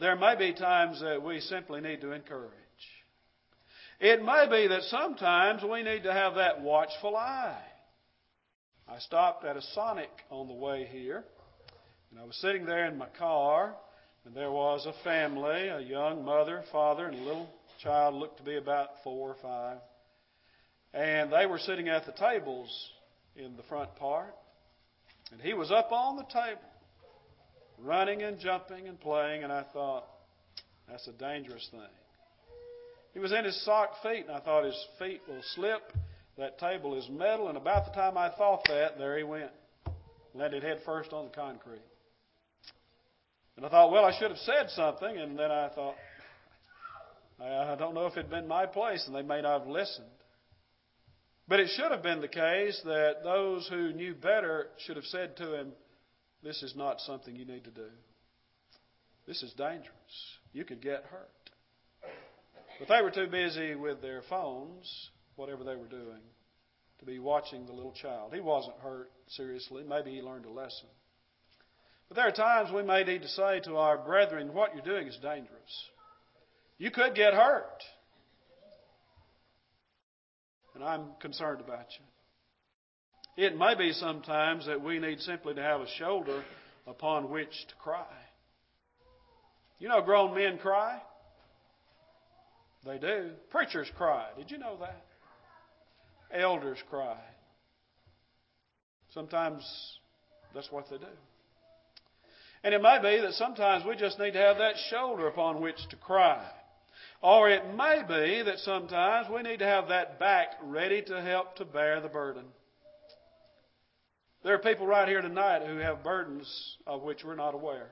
There 0.00 0.16
may 0.16 0.36
be 0.36 0.54
times 0.54 1.00
that 1.00 1.22
we 1.22 1.40
simply 1.40 1.80
need 1.80 2.00
to 2.00 2.12
encourage. 2.12 2.50
It 4.00 4.24
may 4.24 4.46
be 4.50 4.68
that 4.68 4.82
sometimes 4.84 5.62
we 5.62 5.82
need 5.82 6.04
to 6.04 6.12
have 6.12 6.36
that 6.36 6.62
watchful 6.62 7.16
eye. 7.16 7.62
I 8.88 8.98
stopped 8.98 9.44
at 9.44 9.56
a 9.56 9.62
Sonic 9.74 10.10
on 10.30 10.48
the 10.48 10.54
way 10.54 10.88
here, 10.90 11.24
and 12.14 12.22
I 12.22 12.26
was 12.26 12.36
sitting 12.36 12.64
there 12.64 12.86
in 12.86 12.96
my 12.96 13.08
car, 13.18 13.74
and 14.24 14.36
there 14.36 14.52
was 14.52 14.86
a 14.86 14.92
family, 15.02 15.66
a 15.66 15.80
young 15.80 16.24
mother, 16.24 16.62
father, 16.70 17.06
and 17.06 17.18
a 17.18 17.22
little 17.22 17.50
child 17.82 18.14
looked 18.14 18.36
to 18.36 18.44
be 18.44 18.56
about 18.56 18.90
four 19.02 19.30
or 19.30 19.36
five. 19.42 19.78
And 20.92 21.32
they 21.32 21.46
were 21.46 21.58
sitting 21.58 21.88
at 21.88 22.06
the 22.06 22.12
tables 22.12 22.70
in 23.34 23.56
the 23.56 23.64
front 23.64 23.96
part. 23.96 24.32
And 25.32 25.40
he 25.40 25.54
was 25.54 25.72
up 25.72 25.90
on 25.90 26.16
the 26.16 26.22
table, 26.22 26.62
running 27.80 28.22
and 28.22 28.38
jumping 28.38 28.86
and 28.86 29.00
playing, 29.00 29.42
and 29.42 29.52
I 29.52 29.64
thought, 29.72 30.04
that's 30.88 31.08
a 31.08 31.12
dangerous 31.12 31.66
thing. 31.72 31.80
He 33.12 33.18
was 33.18 33.32
in 33.32 33.44
his 33.44 33.60
sock 33.64 33.90
feet, 34.04 34.26
and 34.28 34.36
I 34.36 34.38
thought 34.38 34.64
his 34.64 34.86
feet 35.00 35.20
will 35.26 35.42
slip 35.56 35.82
that 36.38 36.60
table 36.60 36.96
is 36.96 37.08
metal, 37.10 37.48
and 37.48 37.56
about 37.56 37.86
the 37.86 37.92
time 37.92 38.16
I 38.16 38.30
thought 38.30 38.62
that, 38.68 38.98
there 38.98 39.18
he 39.18 39.24
went. 39.24 39.50
Landed 40.32 40.62
head 40.62 40.78
first 40.84 41.12
on 41.12 41.24
the 41.24 41.30
concrete. 41.32 41.82
And 43.56 43.64
I 43.64 43.68
thought, 43.68 43.92
well, 43.92 44.04
I 44.04 44.18
should 44.18 44.30
have 44.30 44.38
said 44.38 44.70
something, 44.70 45.16
and 45.16 45.38
then 45.38 45.50
I 45.50 45.68
thought, 45.68 45.94
I 47.40 47.76
don't 47.78 47.94
know 47.94 48.06
if 48.06 48.16
it 48.16 48.22
had 48.22 48.30
been 48.30 48.48
my 48.48 48.66
place, 48.66 49.04
and 49.06 49.14
they 49.14 49.22
may 49.22 49.42
not 49.42 49.60
have 49.60 49.68
listened. 49.68 50.06
But 51.46 51.60
it 51.60 51.68
should 51.76 51.90
have 51.90 52.02
been 52.02 52.20
the 52.20 52.28
case 52.28 52.80
that 52.84 53.22
those 53.22 53.68
who 53.68 53.92
knew 53.92 54.14
better 54.14 54.68
should 54.78 54.96
have 54.96 55.04
said 55.04 55.36
to 55.36 55.60
him, 55.60 55.72
This 56.42 56.62
is 56.62 56.74
not 56.74 57.00
something 57.00 57.36
you 57.36 57.44
need 57.44 57.64
to 57.64 57.70
do. 57.70 57.88
This 59.26 59.42
is 59.42 59.52
dangerous. 59.52 59.90
You 60.52 60.64
could 60.64 60.82
get 60.82 61.04
hurt. 61.04 61.28
But 62.78 62.88
they 62.88 63.02
were 63.02 63.10
too 63.10 63.26
busy 63.30 63.74
with 63.74 64.00
their 64.00 64.22
phones 64.28 65.10
whatever 65.36 65.64
they 65.64 65.76
were 65.76 65.88
doing, 65.88 66.20
to 67.00 67.04
be 67.04 67.18
watching 67.18 67.66
the 67.66 67.72
little 67.72 67.92
child. 67.92 68.32
He 68.32 68.40
wasn't 68.40 68.76
hurt 68.78 69.10
seriously. 69.28 69.82
Maybe 69.86 70.12
he 70.12 70.22
learned 70.22 70.46
a 70.46 70.50
lesson. 70.50 70.88
But 72.14 72.20
there 72.20 72.28
are 72.28 72.62
times 72.62 72.70
we 72.72 72.84
may 72.84 73.02
need 73.02 73.22
to 73.22 73.28
say 73.28 73.58
to 73.64 73.76
our 73.76 73.98
brethren, 73.98 74.54
what 74.54 74.72
you're 74.72 74.84
doing 74.84 75.08
is 75.08 75.16
dangerous. 75.16 75.88
You 76.78 76.92
could 76.92 77.16
get 77.16 77.34
hurt. 77.34 77.82
And 80.76 80.84
I'm 80.84 81.06
concerned 81.20 81.60
about 81.60 81.86
you. 83.36 83.44
It 83.44 83.58
may 83.58 83.74
be 83.74 83.92
sometimes 83.92 84.66
that 84.66 84.80
we 84.80 85.00
need 85.00 85.18
simply 85.22 85.54
to 85.54 85.62
have 85.62 85.80
a 85.80 85.88
shoulder 85.98 86.44
upon 86.86 87.30
which 87.30 87.50
to 87.50 87.74
cry. 87.82 88.06
You 89.80 89.88
know, 89.88 90.00
grown 90.00 90.36
men 90.36 90.58
cry. 90.58 91.00
They 92.86 92.98
do. 92.98 93.30
Preachers 93.50 93.90
cry. 93.96 94.28
Did 94.38 94.52
you 94.52 94.58
know 94.58 94.76
that? 94.80 95.04
Elders 96.32 96.78
cry. 96.88 97.18
Sometimes 99.12 99.64
that's 100.54 100.70
what 100.70 100.88
they 100.90 100.98
do. 100.98 101.06
And 102.64 102.72
it 102.72 102.80
may 102.80 102.98
be 102.98 103.20
that 103.20 103.34
sometimes 103.34 103.84
we 103.84 103.94
just 103.94 104.18
need 104.18 104.32
to 104.32 104.38
have 104.38 104.56
that 104.56 104.76
shoulder 104.88 105.28
upon 105.28 105.60
which 105.60 105.76
to 105.90 105.96
cry. 105.96 106.42
Or 107.20 107.50
it 107.50 107.62
may 107.76 108.02
be 108.08 108.42
that 108.42 108.58
sometimes 108.58 109.28
we 109.32 109.42
need 109.42 109.58
to 109.58 109.66
have 109.66 109.88
that 109.88 110.18
back 110.18 110.48
ready 110.62 111.02
to 111.02 111.20
help 111.20 111.56
to 111.56 111.66
bear 111.66 112.00
the 112.00 112.08
burden. 112.08 112.44
There 114.42 114.54
are 114.54 114.58
people 114.58 114.86
right 114.86 115.06
here 115.06 115.20
tonight 115.20 115.66
who 115.66 115.76
have 115.76 116.02
burdens 116.02 116.78
of 116.86 117.02
which 117.02 117.22
we're 117.22 117.34
not 117.34 117.54
aware. 117.54 117.90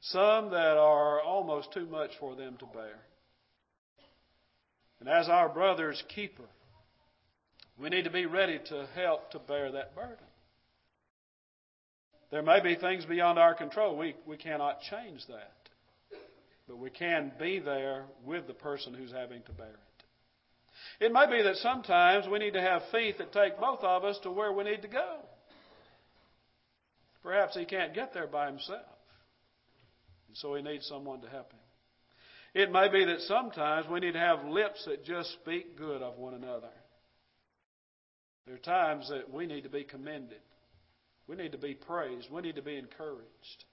Some 0.00 0.50
that 0.50 0.76
are 0.76 1.20
almost 1.20 1.72
too 1.72 1.86
much 1.86 2.10
for 2.20 2.36
them 2.36 2.56
to 2.58 2.66
bear. 2.66 2.98
And 5.00 5.08
as 5.08 5.28
our 5.28 5.48
brother's 5.48 6.02
keeper, 6.14 6.48
we 7.76 7.88
need 7.88 8.04
to 8.04 8.10
be 8.10 8.26
ready 8.26 8.60
to 8.68 8.86
help 8.94 9.32
to 9.32 9.40
bear 9.40 9.72
that 9.72 9.96
burden. 9.96 10.26
There 12.34 12.42
may 12.42 12.60
be 12.60 12.74
things 12.74 13.04
beyond 13.04 13.38
our 13.38 13.54
control. 13.54 13.96
We, 13.96 14.16
we 14.26 14.36
cannot 14.36 14.80
change 14.90 15.24
that. 15.28 15.52
But 16.66 16.78
we 16.78 16.90
can 16.90 17.30
be 17.38 17.60
there 17.60 18.06
with 18.26 18.48
the 18.48 18.54
person 18.54 18.92
who's 18.92 19.12
having 19.12 19.42
to 19.42 19.52
bear 19.52 19.68
it. 19.68 21.04
It 21.04 21.12
may 21.12 21.30
be 21.30 21.44
that 21.44 21.54
sometimes 21.58 22.26
we 22.26 22.40
need 22.40 22.54
to 22.54 22.60
have 22.60 22.82
faith 22.90 23.18
that 23.18 23.32
take 23.32 23.56
both 23.60 23.84
of 23.84 24.02
us 24.02 24.18
to 24.24 24.32
where 24.32 24.52
we 24.52 24.64
need 24.64 24.82
to 24.82 24.88
go. 24.88 25.18
Perhaps 27.22 27.56
he 27.56 27.66
can't 27.66 27.94
get 27.94 28.12
there 28.12 28.26
by 28.26 28.46
himself. 28.48 28.82
And 30.26 30.36
so 30.36 30.56
he 30.56 30.62
needs 30.62 30.88
someone 30.88 31.20
to 31.20 31.28
help 31.28 31.52
him. 31.52 31.60
It 32.52 32.72
may 32.72 32.88
be 32.88 33.04
that 33.04 33.20
sometimes 33.28 33.86
we 33.88 34.00
need 34.00 34.14
to 34.14 34.18
have 34.18 34.44
lips 34.44 34.84
that 34.86 35.04
just 35.04 35.30
speak 35.34 35.78
good 35.78 36.02
of 36.02 36.18
one 36.18 36.34
another. 36.34 36.72
There 38.44 38.56
are 38.56 38.58
times 38.58 39.08
that 39.10 39.32
we 39.32 39.46
need 39.46 39.62
to 39.62 39.70
be 39.70 39.84
commended. 39.84 40.40
We 41.26 41.36
need 41.36 41.52
to 41.52 41.58
be 41.58 41.74
praised. 41.74 42.28
We 42.30 42.42
need 42.42 42.56
to 42.56 42.62
be 42.62 42.76
encouraged. 42.76 43.64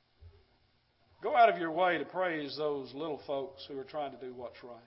Go 1.22 1.36
out 1.36 1.50
of 1.50 1.60
your 1.60 1.72
way 1.72 1.98
to 1.98 2.06
praise 2.06 2.56
those 2.58 2.94
little 2.94 3.22
folks 3.28 3.66
who 3.68 3.78
are 3.78 3.84
trying 3.84 4.12
to 4.12 4.26
do 4.26 4.34
what's 4.34 4.64
right. 4.64 4.80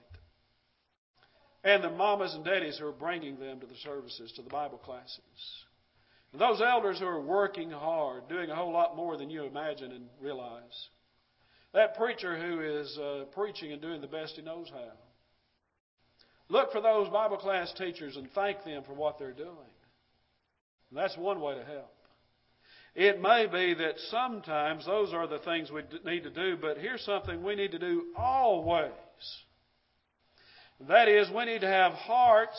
And 1.63 1.83
the 1.83 1.89
mamas 1.89 2.33
and 2.35 2.43
daddies 2.43 2.77
who 2.77 2.87
are 2.87 2.91
bringing 2.91 3.39
them 3.39 3.59
to 3.59 3.65
the 3.65 3.75
services, 3.83 4.31
to 4.35 4.41
the 4.41 4.49
Bible 4.49 4.77
classes. 4.77 5.19
And 6.31 6.41
those 6.41 6.61
elders 6.61 6.99
who 6.99 7.05
are 7.05 7.21
working 7.21 7.71
hard, 7.71 8.27
doing 8.27 8.49
a 8.49 8.55
whole 8.55 8.73
lot 8.73 8.95
more 8.95 9.17
than 9.17 9.29
you 9.29 9.45
imagine 9.45 9.91
and 9.91 10.05
realize. 10.19 10.89
That 11.73 11.95
preacher 11.95 12.37
who 12.37 12.61
is 12.61 12.97
uh, 12.97 13.23
preaching 13.33 13.71
and 13.71 13.81
doing 13.81 14.01
the 14.01 14.07
best 14.07 14.33
he 14.35 14.41
knows 14.41 14.69
how. 14.69 14.91
Look 16.49 16.71
for 16.71 16.81
those 16.81 17.09
Bible 17.09 17.37
class 17.37 17.73
teachers 17.77 18.17
and 18.17 18.29
thank 18.35 18.63
them 18.63 18.83
for 18.83 18.93
what 18.93 19.17
they're 19.17 19.31
doing. 19.31 19.49
And 20.89 20.99
that's 20.99 21.17
one 21.17 21.39
way 21.41 21.55
to 21.55 21.63
help. 21.63 21.94
It 22.95 23.21
may 23.21 23.45
be 23.45 23.73
that 23.73 23.99
sometimes 24.09 24.85
those 24.85 25.13
are 25.13 25.27
the 25.27 25.39
things 25.39 25.69
we 25.69 25.81
need 26.05 26.23
to 26.23 26.29
do, 26.29 26.57
but 26.59 26.77
here's 26.77 27.03
something 27.03 27.43
we 27.43 27.55
need 27.55 27.71
to 27.71 27.79
do 27.79 28.05
always. 28.17 28.91
That 30.87 31.09
is, 31.09 31.29
we 31.29 31.45
need 31.45 31.61
to 31.61 31.67
have 31.67 31.91
hearts 31.91 32.57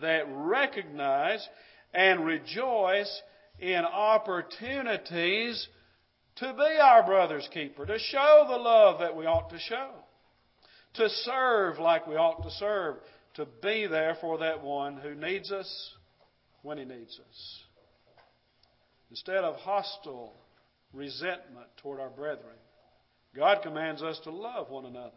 that 0.00 0.24
recognize 0.28 1.46
and 1.94 2.24
rejoice 2.24 3.22
in 3.60 3.84
opportunities 3.84 5.68
to 6.36 6.52
be 6.54 6.78
our 6.80 7.04
brother's 7.04 7.48
keeper, 7.52 7.86
to 7.86 7.98
show 7.98 8.46
the 8.48 8.56
love 8.56 9.00
that 9.00 9.16
we 9.16 9.26
ought 9.26 9.50
to 9.50 9.58
show, 9.58 9.90
to 10.94 11.08
serve 11.08 11.78
like 11.78 12.06
we 12.06 12.16
ought 12.16 12.42
to 12.42 12.50
serve, 12.50 12.96
to 13.34 13.46
be 13.62 13.86
there 13.86 14.16
for 14.20 14.38
that 14.38 14.62
one 14.62 14.96
who 14.96 15.14
needs 15.14 15.52
us 15.52 15.92
when 16.62 16.78
he 16.78 16.84
needs 16.84 17.18
us. 17.20 17.62
Instead 19.10 19.44
of 19.44 19.56
hostile 19.56 20.34
resentment 20.92 21.66
toward 21.82 22.00
our 22.00 22.10
brethren. 22.10 22.56
God 23.34 23.62
commands 23.62 24.02
us 24.02 24.18
to 24.24 24.30
love 24.30 24.70
one 24.70 24.86
another. 24.86 25.12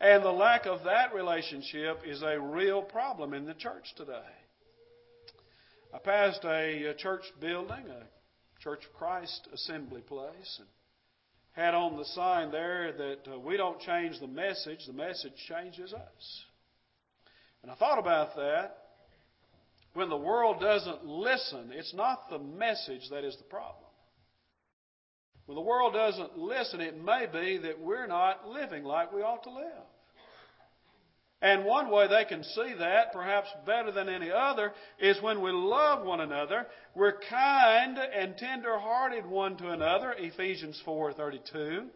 And 0.00 0.24
the 0.24 0.32
lack 0.32 0.66
of 0.66 0.84
that 0.84 1.14
relationship 1.14 2.00
is 2.06 2.22
a 2.22 2.40
real 2.40 2.82
problem 2.82 3.34
in 3.34 3.44
the 3.44 3.54
church 3.54 3.94
today. 3.96 4.32
I 5.92 5.98
passed 5.98 6.44
a, 6.44 6.94
church 6.96 7.24
building, 7.40 7.84
a 7.88 8.06
Church 8.60 8.84
of 8.84 8.92
Christ 8.94 9.48
assembly 9.52 10.02
place, 10.02 10.58
and 10.58 10.68
had 11.52 11.74
on 11.74 11.96
the 11.96 12.04
sign 12.04 12.50
there 12.50 12.92
that 12.92 13.32
uh, 13.32 13.38
we 13.38 13.56
don't 13.56 13.80
change 13.80 14.20
the 14.20 14.26
message, 14.26 14.80
the 14.86 14.92
message 14.92 15.32
changes 15.48 15.92
us. 15.92 16.44
And 17.62 17.70
I 17.70 17.74
thought 17.74 17.98
about 17.98 18.36
that. 18.36 18.76
When 19.94 20.08
the 20.08 20.16
world 20.16 20.60
doesn't 20.60 21.04
listen, 21.04 21.70
it's 21.72 21.94
not 21.94 22.30
the 22.30 22.38
message 22.38 23.08
that 23.10 23.24
is 23.24 23.36
the 23.36 23.44
problem. 23.44 23.90
When 25.46 25.56
the 25.56 25.62
world 25.62 25.94
doesn't 25.94 26.38
listen, 26.38 26.80
it 26.80 27.02
may 27.02 27.26
be 27.26 27.58
that 27.58 27.80
we're 27.80 28.06
not 28.06 28.48
living 28.48 28.84
like 28.84 29.12
we 29.12 29.22
ought 29.22 29.42
to 29.44 29.50
live. 29.50 29.84
And 31.42 31.64
one 31.64 31.90
way 31.90 32.06
they 32.06 32.26
can 32.26 32.44
see 32.44 32.74
that, 32.78 33.12
perhaps 33.12 33.48
better 33.66 33.90
than 33.90 34.08
any 34.08 34.30
other, 34.30 34.72
is 34.98 35.20
when 35.22 35.40
we 35.40 35.50
love 35.50 36.04
one 36.04 36.20
another. 36.20 36.66
We're 36.94 37.18
kind 37.30 37.98
and 37.98 38.36
tender-hearted 38.36 39.24
one 39.26 39.56
to 39.56 39.70
another, 39.70 40.14
Ephesians 40.18 40.80
4:32. 40.86 41.88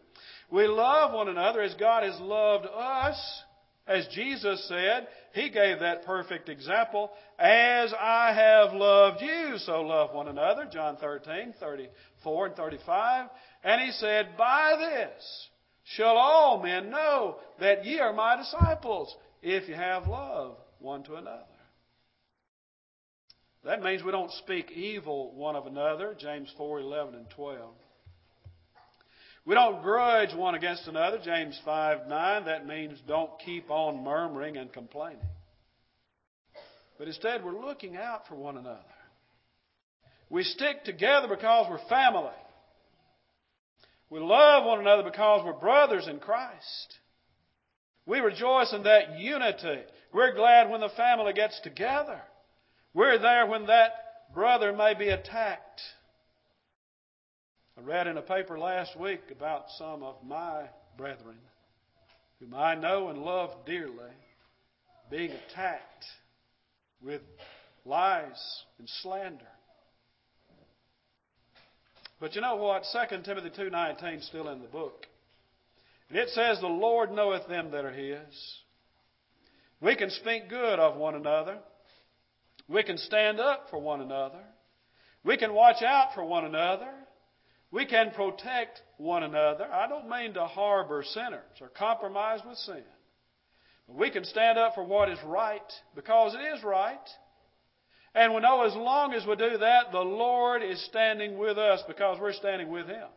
We 0.50 0.66
love 0.66 1.12
one 1.12 1.28
another 1.28 1.60
as 1.60 1.74
God 1.74 2.04
has 2.04 2.18
loved 2.20 2.66
us. 2.66 3.42
As 3.86 4.06
Jesus 4.14 4.66
said, 4.66 5.08
He 5.34 5.50
gave 5.50 5.80
that 5.80 6.06
perfect 6.06 6.48
example. 6.48 7.10
As 7.38 7.92
I 7.98 8.32
have 8.34 8.72
loved 8.72 9.20
you, 9.20 9.58
so 9.58 9.82
love 9.82 10.14
one 10.14 10.28
another. 10.28 10.66
John 10.72 10.96
13, 10.96 11.54
34 11.60 12.46
and 12.46 12.56
35. 12.56 13.28
And 13.62 13.80
He 13.82 13.90
said, 13.92 14.36
By 14.38 14.76
this 14.78 15.48
shall 15.84 16.16
all 16.16 16.62
men 16.62 16.90
know 16.90 17.36
that 17.60 17.84
ye 17.84 18.00
are 18.00 18.14
my 18.14 18.36
disciples, 18.36 19.14
if 19.42 19.68
you 19.68 19.74
have 19.74 20.06
love 20.06 20.56
one 20.78 21.02
to 21.04 21.16
another. 21.16 21.44
That 23.64 23.82
means 23.82 24.02
we 24.02 24.12
don't 24.12 24.32
speak 24.32 24.70
evil 24.70 25.34
one 25.34 25.56
of 25.56 25.66
another, 25.66 26.14
James 26.18 26.52
4, 26.56 26.80
11 26.80 27.14
and 27.14 27.30
12. 27.30 27.74
We 29.46 29.54
don't 29.54 29.82
grudge 29.82 30.34
one 30.34 30.54
against 30.54 30.88
another, 30.88 31.18
James 31.22 31.60
5 31.64 32.08
9. 32.08 32.44
That 32.46 32.66
means 32.66 32.98
don't 33.06 33.30
keep 33.44 33.70
on 33.70 34.02
murmuring 34.02 34.56
and 34.56 34.72
complaining. 34.72 35.18
But 36.98 37.08
instead, 37.08 37.44
we're 37.44 37.60
looking 37.60 37.96
out 37.96 38.26
for 38.26 38.36
one 38.36 38.56
another. 38.56 38.80
We 40.30 40.44
stick 40.44 40.84
together 40.84 41.28
because 41.28 41.66
we're 41.68 41.88
family. 41.88 42.30
We 44.08 44.20
love 44.20 44.64
one 44.64 44.80
another 44.80 45.02
because 45.02 45.44
we're 45.44 45.58
brothers 45.58 46.08
in 46.08 46.20
Christ. 46.20 46.98
We 48.06 48.20
rejoice 48.20 48.72
in 48.72 48.84
that 48.84 49.18
unity. 49.18 49.82
We're 50.12 50.34
glad 50.34 50.70
when 50.70 50.80
the 50.80 50.90
family 50.90 51.32
gets 51.32 51.58
together. 51.60 52.20
We're 52.94 53.18
there 53.18 53.46
when 53.46 53.66
that 53.66 54.32
brother 54.32 54.72
may 54.72 54.94
be 54.94 55.08
attacked 55.08 55.80
I 57.76 57.80
read 57.80 58.06
in 58.06 58.16
a 58.16 58.22
paper 58.22 58.58
last 58.58 58.98
week 58.98 59.20
about 59.30 59.64
some 59.78 60.02
of 60.02 60.16
my 60.24 60.68
brethren, 60.96 61.38
whom 62.38 62.54
I 62.54 62.74
know 62.76 63.08
and 63.08 63.18
love 63.18 63.50
dearly, 63.66 64.12
being 65.10 65.32
attacked 65.32 66.04
with 67.02 67.20
lies 67.84 68.62
and 68.78 68.88
slander. 69.02 69.44
But 72.20 72.34
you 72.34 72.40
know 72.40 72.56
what? 72.56 72.84
2 72.92 73.22
Timothy 73.22 73.50
2.19 73.50 74.18
is 74.18 74.26
still 74.26 74.48
in 74.48 74.60
the 74.62 74.68
book. 74.68 75.06
And 76.08 76.18
it 76.18 76.28
says, 76.30 76.60
The 76.60 76.66
Lord 76.68 77.10
knoweth 77.10 77.48
them 77.48 77.72
that 77.72 77.84
are 77.84 77.92
His. 77.92 78.58
We 79.80 79.96
can 79.96 80.10
speak 80.10 80.48
good 80.48 80.78
of 80.78 80.96
one 80.96 81.16
another. 81.16 81.58
We 82.68 82.82
can 82.82 82.98
stand 82.98 83.40
up 83.40 83.66
for 83.68 83.78
one 83.78 84.00
another. 84.00 84.40
We 85.24 85.36
can 85.36 85.52
watch 85.52 85.82
out 85.82 86.14
for 86.14 86.24
one 86.24 86.44
another. 86.44 86.88
We 87.74 87.86
can 87.86 88.12
protect 88.12 88.80
one 88.98 89.24
another. 89.24 89.64
I 89.64 89.88
don't 89.88 90.08
mean 90.08 90.34
to 90.34 90.46
harbor 90.46 91.02
sinners 91.02 91.42
or 91.60 91.68
compromise 91.70 92.38
with 92.46 92.56
sin. 92.58 92.84
But 93.88 93.96
we 93.96 94.10
can 94.10 94.24
stand 94.24 94.58
up 94.58 94.76
for 94.76 94.84
what 94.84 95.10
is 95.10 95.18
right 95.26 95.60
because 95.96 96.36
it 96.36 96.56
is 96.56 96.62
right. 96.62 96.96
And 98.14 98.32
we 98.32 98.40
know 98.42 98.62
as 98.62 98.76
long 98.76 99.12
as 99.12 99.26
we 99.26 99.34
do 99.34 99.58
that, 99.58 99.90
the 99.90 99.98
Lord 99.98 100.62
is 100.62 100.80
standing 100.84 101.36
with 101.36 101.58
us 101.58 101.82
because 101.88 102.20
we're 102.20 102.32
standing 102.32 102.70
with 102.70 102.86
Him. 102.86 103.08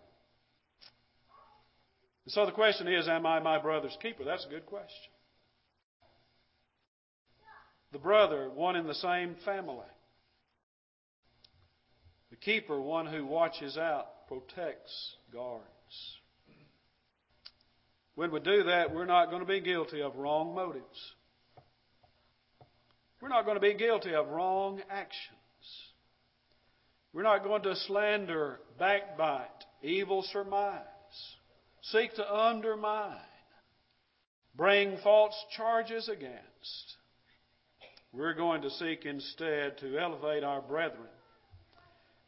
And 2.26 2.34
so 2.34 2.48
the 2.48 2.52
question 2.52 2.88
is, 2.88 3.08
am 3.08 3.28
I 3.28 3.40
my 3.40 3.62
brother's 3.62 3.96
keeper? 4.02 4.24
That's 4.24 4.48
a 4.48 4.50
good 4.50 4.66
question. 4.66 5.12
The 7.92 8.00
brother, 8.00 8.50
one 8.50 8.76
in 8.76 8.88
the 8.88 8.96
same 8.96 9.36
family. 9.46 9.86
The 12.40 12.46
keeper, 12.46 12.82
one 12.82 13.06
who 13.06 13.26
watches 13.26 13.78
out 13.78 14.28
protects, 14.28 15.16
guards. 15.32 15.64
When 18.16 18.32
we 18.32 18.40
do 18.40 18.64
that, 18.64 18.94
we're 18.94 19.06
not 19.06 19.30
going 19.30 19.42
to 19.42 19.48
be 19.48 19.62
guilty 19.62 20.02
of 20.02 20.16
wrong 20.16 20.56
motives. 20.56 21.14
We're 23.22 23.30
not 23.30 23.46
going 23.46 23.56
to 23.56 23.62
be 23.62 23.74
guilty 23.76 24.14
of 24.14 24.28
wrong 24.30 24.82
actions. 24.90 25.38
We're 27.14 27.24
not 27.24 27.44
going 27.44 27.64
to 27.64 27.76
slander, 27.76 28.60
backbite, 28.78 29.66
evil 29.82 30.24
surmise, 30.32 30.82
seek 31.82 32.14
to 32.16 32.34
undermine, 32.34 33.18
bring 34.56 34.98
false 35.04 35.36
charges 35.56 36.10
against. 36.10 36.96
We're 38.12 38.36
going 38.36 38.62
to 38.64 38.70
seek 38.70 39.06
instead 39.06 39.78
to 39.80 39.98
elevate 39.98 40.44
our 40.44 40.62
brethren 40.62 41.08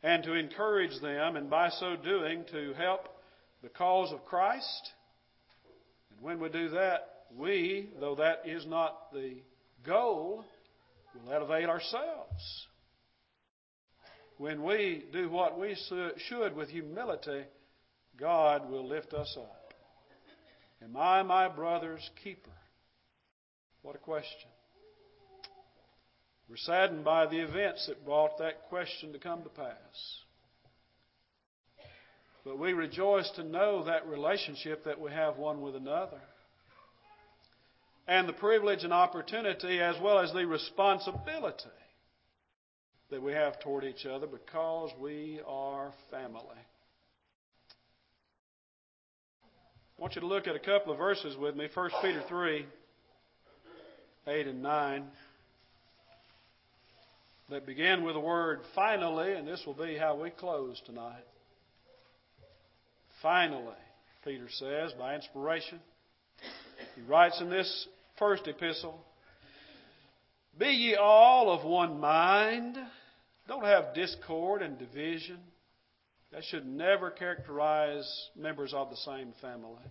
and 0.04 0.24
to 0.24 0.34
encourage 0.34 1.00
them, 1.02 1.36
and 1.36 1.50
by 1.50 1.70
so 1.70 1.96
doing, 1.96 2.46
to 2.52 2.74
help 2.74 3.02
the 3.62 3.70
cause 3.70 4.12
of 4.14 4.26
Christ. 4.26 4.92
And 6.12 6.22
when 6.22 6.40
we 6.40 6.50
do 6.50 6.70
that, 6.70 7.26
we, 7.36 7.90
though 8.00 8.16
that 8.16 8.44
is 8.46 8.66
not 8.66 9.12
the 9.12 9.42
goal, 9.86 10.46
will 11.14 11.34
elevate 11.34 11.68
ourselves. 11.68 12.68
When 14.38 14.64
we 14.64 15.04
do 15.12 15.30
what 15.30 15.60
we 15.60 15.76
should 16.28 16.56
with 16.56 16.70
humility, 16.70 17.44
God 18.18 18.70
will 18.70 18.88
lift 18.88 19.14
us 19.14 19.38
up. 19.38 19.74
Am 20.82 20.96
I 20.96 21.24
my 21.24 21.50
brother's 21.50 22.10
keeper? 22.24 22.50
What 23.82 23.96
a 23.96 24.00
question. 24.00 24.50
We're 26.50 26.58
saddened 26.58 27.06
by 27.06 27.28
the 27.28 27.40
events 27.40 27.86
that 27.88 28.04
brought 28.04 28.40
that 28.40 28.70
question 28.70 29.14
to 29.14 29.20
come 29.20 29.44
to 29.44 29.50
pass. 29.50 30.20
But 32.44 32.58
we 32.58 32.74
rejoice 32.74 33.30
to 33.36 33.44
know 33.44 33.84
that 33.84 34.08
relationship 34.08 34.86
that 34.86 35.00
we 35.00 35.12
have 35.12 35.38
one 35.38 35.62
with 35.62 35.76
another. 35.76 36.20
And 38.08 38.28
the 38.28 38.34
privilege 38.34 38.84
and 38.84 38.92
opportunity, 38.92 39.80
as 39.80 39.96
well 40.02 40.18
as 40.18 40.34
the 40.34 40.48
responsibility 40.48 41.70
that 43.12 43.22
we 43.22 43.34
have 43.34 43.60
toward 43.60 43.84
each 43.84 44.08
other 44.08 44.26
because 44.26 44.90
we 45.00 45.40
are 45.46 45.94
family. 46.10 46.58
I 49.98 50.02
want 50.02 50.16
you 50.16 50.22
to 50.22 50.28
look 50.28 50.48
at 50.48 50.56
a 50.56 50.60
couple 50.60 50.92
of 50.92 50.98
verses 50.98 51.38
with 51.38 51.56
me 51.56 51.68
1 51.72 51.92
Peter 52.02 52.24
3 52.28 52.66
8 54.28 54.48
and 54.48 54.64
9 54.64 55.08
that 57.50 57.66
begin 57.66 58.04
with 58.04 58.14
the 58.14 58.20
word 58.20 58.60
finally, 58.76 59.34
and 59.34 59.48
this 59.48 59.62
will 59.66 59.74
be 59.74 59.98
how 59.98 60.16
we 60.16 60.30
close 60.30 60.80
tonight. 60.86 61.24
Finally, 63.22 63.74
Peter 64.24 64.48
says, 64.50 64.92
by 64.98 65.16
inspiration. 65.16 65.80
He 66.96 67.02
writes 67.02 67.42
in 67.42 67.50
this 67.50 67.88
first 68.18 68.48
epistle 68.48 69.04
Be 70.58 70.68
ye 70.68 70.96
all 70.96 71.52
of 71.52 71.66
one 71.66 72.00
mind. 72.00 72.78
Don't 73.48 73.66
have 73.66 73.96
discord 73.96 74.62
and 74.62 74.78
division. 74.78 75.40
That 76.32 76.44
should 76.44 76.68
never 76.68 77.10
characterize 77.10 78.08
members 78.36 78.74
of 78.74 78.92
the 78.92 78.98
same 78.98 79.34
family. 79.42 79.82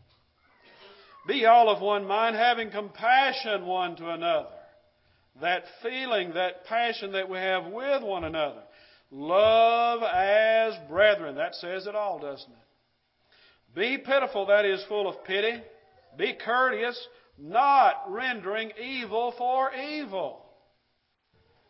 Be 1.27 1.45
all 1.45 1.69
of 1.69 1.83
one 1.83 2.07
mind, 2.07 2.37
having 2.37 2.71
compassion 2.71 3.67
one 3.67 3.97
to 3.97 4.11
another 4.11 4.58
that 5.41 5.65
feeling, 5.83 6.35
that 6.35 6.65
passion 6.67 7.13
that 7.13 7.29
we 7.29 7.39
have 7.39 7.67
with 7.67 8.03
one 8.03 8.25
another. 8.25 8.63
Love 9.11 10.03
as 10.03 10.75
brethren. 10.89 11.37
That 11.37 11.55
says 11.55 11.87
it 11.87 11.95
all, 11.95 12.19
doesn't 12.19 12.51
it? 12.51 13.75
Be 13.75 13.99
pitiful, 13.99 14.47
that 14.47 14.65
is 14.65 14.83
full 14.89 15.09
of 15.09 15.25
pity. 15.25 15.63
Be 16.17 16.35
courteous, 16.45 16.99
not 17.39 18.05
rendering 18.09 18.73
evil 18.83 19.33
for 19.39 19.73
evil. 19.73 20.45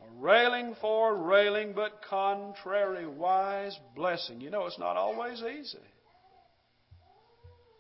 A 0.01 0.21
railing 0.21 0.75
for 0.81 1.15
railing, 1.17 1.75
but 1.75 2.01
contrariwise 2.11 3.75
blessing. 3.95 4.41
You 4.41 4.51
know, 4.51 4.67
it's 4.67 4.79
not 4.79 4.97
always 4.97 5.43
easy. 5.43 5.79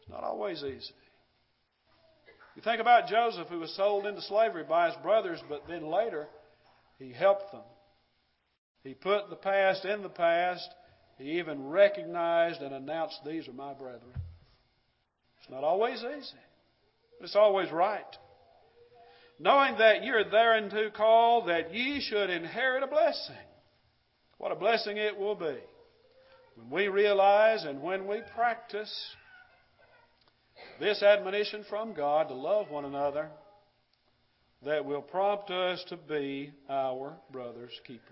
It's 0.01 0.11
not 0.11 0.25
always 0.25 0.63
easy. 0.63 0.93
You 2.59 2.63
think 2.63 2.81
about 2.81 3.07
Joseph, 3.07 3.47
who 3.47 3.61
was 3.61 3.73
sold 3.77 4.05
into 4.05 4.21
slavery 4.21 4.65
by 4.65 4.89
his 4.89 4.97
brothers, 4.97 5.39
but 5.49 5.69
then 5.69 5.87
later 5.87 6.27
he 6.99 7.13
helped 7.13 7.53
them. 7.53 7.63
He 8.83 8.95
put 8.95 9.31
the 9.31 9.37
past 9.37 9.85
in 9.85 10.03
the 10.03 10.09
past. 10.09 10.69
He 11.19 11.39
even 11.39 11.69
recognized 11.69 12.61
and 12.61 12.75
announced, 12.75 13.21
These 13.25 13.47
are 13.47 13.53
my 13.53 13.75
brethren. 13.75 14.11
It's 15.39 15.49
not 15.49 15.63
always 15.63 15.99
easy, 15.99 16.35
but 17.21 17.27
it's 17.27 17.37
always 17.37 17.71
right. 17.71 18.03
Knowing 19.39 19.79
that 19.79 20.03
you're 20.03 20.29
thereunto 20.29 20.91
called, 20.91 21.49
that 21.49 21.73
ye 21.73 22.01
should 22.01 22.29
inherit 22.29 22.83
a 22.83 22.89
blessing. 22.89 23.37
What 24.39 24.51
a 24.51 24.57
blessing 24.57 24.97
it 24.97 25.17
will 25.17 25.37
be 25.37 25.59
when 26.57 26.71
we 26.71 26.89
realize 26.89 27.63
and 27.63 27.81
when 27.81 28.09
we 28.09 28.21
practice 28.35 28.93
this 30.81 31.03
admonition 31.03 31.65
from 31.69 31.95
God 31.95 32.29
to 32.29 32.35
love 32.35 32.71
one 32.71 32.85
another 32.85 33.29
that 34.65 34.85
will 34.85 35.03
prompt 35.03 35.51
us 35.51 35.85
to 35.89 35.97
be 35.97 36.53
our 36.69 37.17
brother's 37.31 37.79
keeper. 37.87 38.03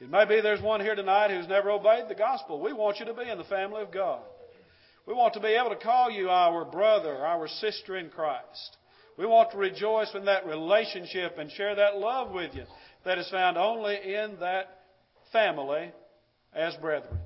It 0.00 0.10
may 0.10 0.24
be 0.26 0.40
there's 0.40 0.60
one 0.60 0.80
here 0.80 0.94
tonight 0.94 1.30
who's 1.30 1.48
never 1.48 1.70
obeyed 1.70 2.08
the 2.08 2.14
gospel. 2.14 2.60
We 2.60 2.72
want 2.72 2.98
you 2.98 3.06
to 3.06 3.14
be 3.14 3.28
in 3.28 3.38
the 3.38 3.44
family 3.44 3.82
of 3.82 3.92
God. 3.92 4.20
We 5.06 5.14
want 5.14 5.34
to 5.34 5.40
be 5.40 5.48
able 5.48 5.70
to 5.70 5.82
call 5.82 6.10
you 6.10 6.28
our 6.30 6.64
brother, 6.64 7.14
our 7.14 7.46
sister 7.46 7.96
in 7.96 8.10
Christ. 8.10 8.76
We 9.16 9.26
want 9.26 9.52
to 9.52 9.58
rejoice 9.58 10.12
in 10.14 10.24
that 10.24 10.46
relationship 10.46 11.38
and 11.38 11.50
share 11.50 11.74
that 11.76 11.96
love 11.96 12.32
with 12.32 12.54
you 12.54 12.64
that 13.04 13.18
is 13.18 13.28
found 13.30 13.56
only 13.56 13.94
in 13.94 14.36
that 14.40 14.80
family 15.32 15.92
as 16.54 16.74
brethren. 16.76 17.18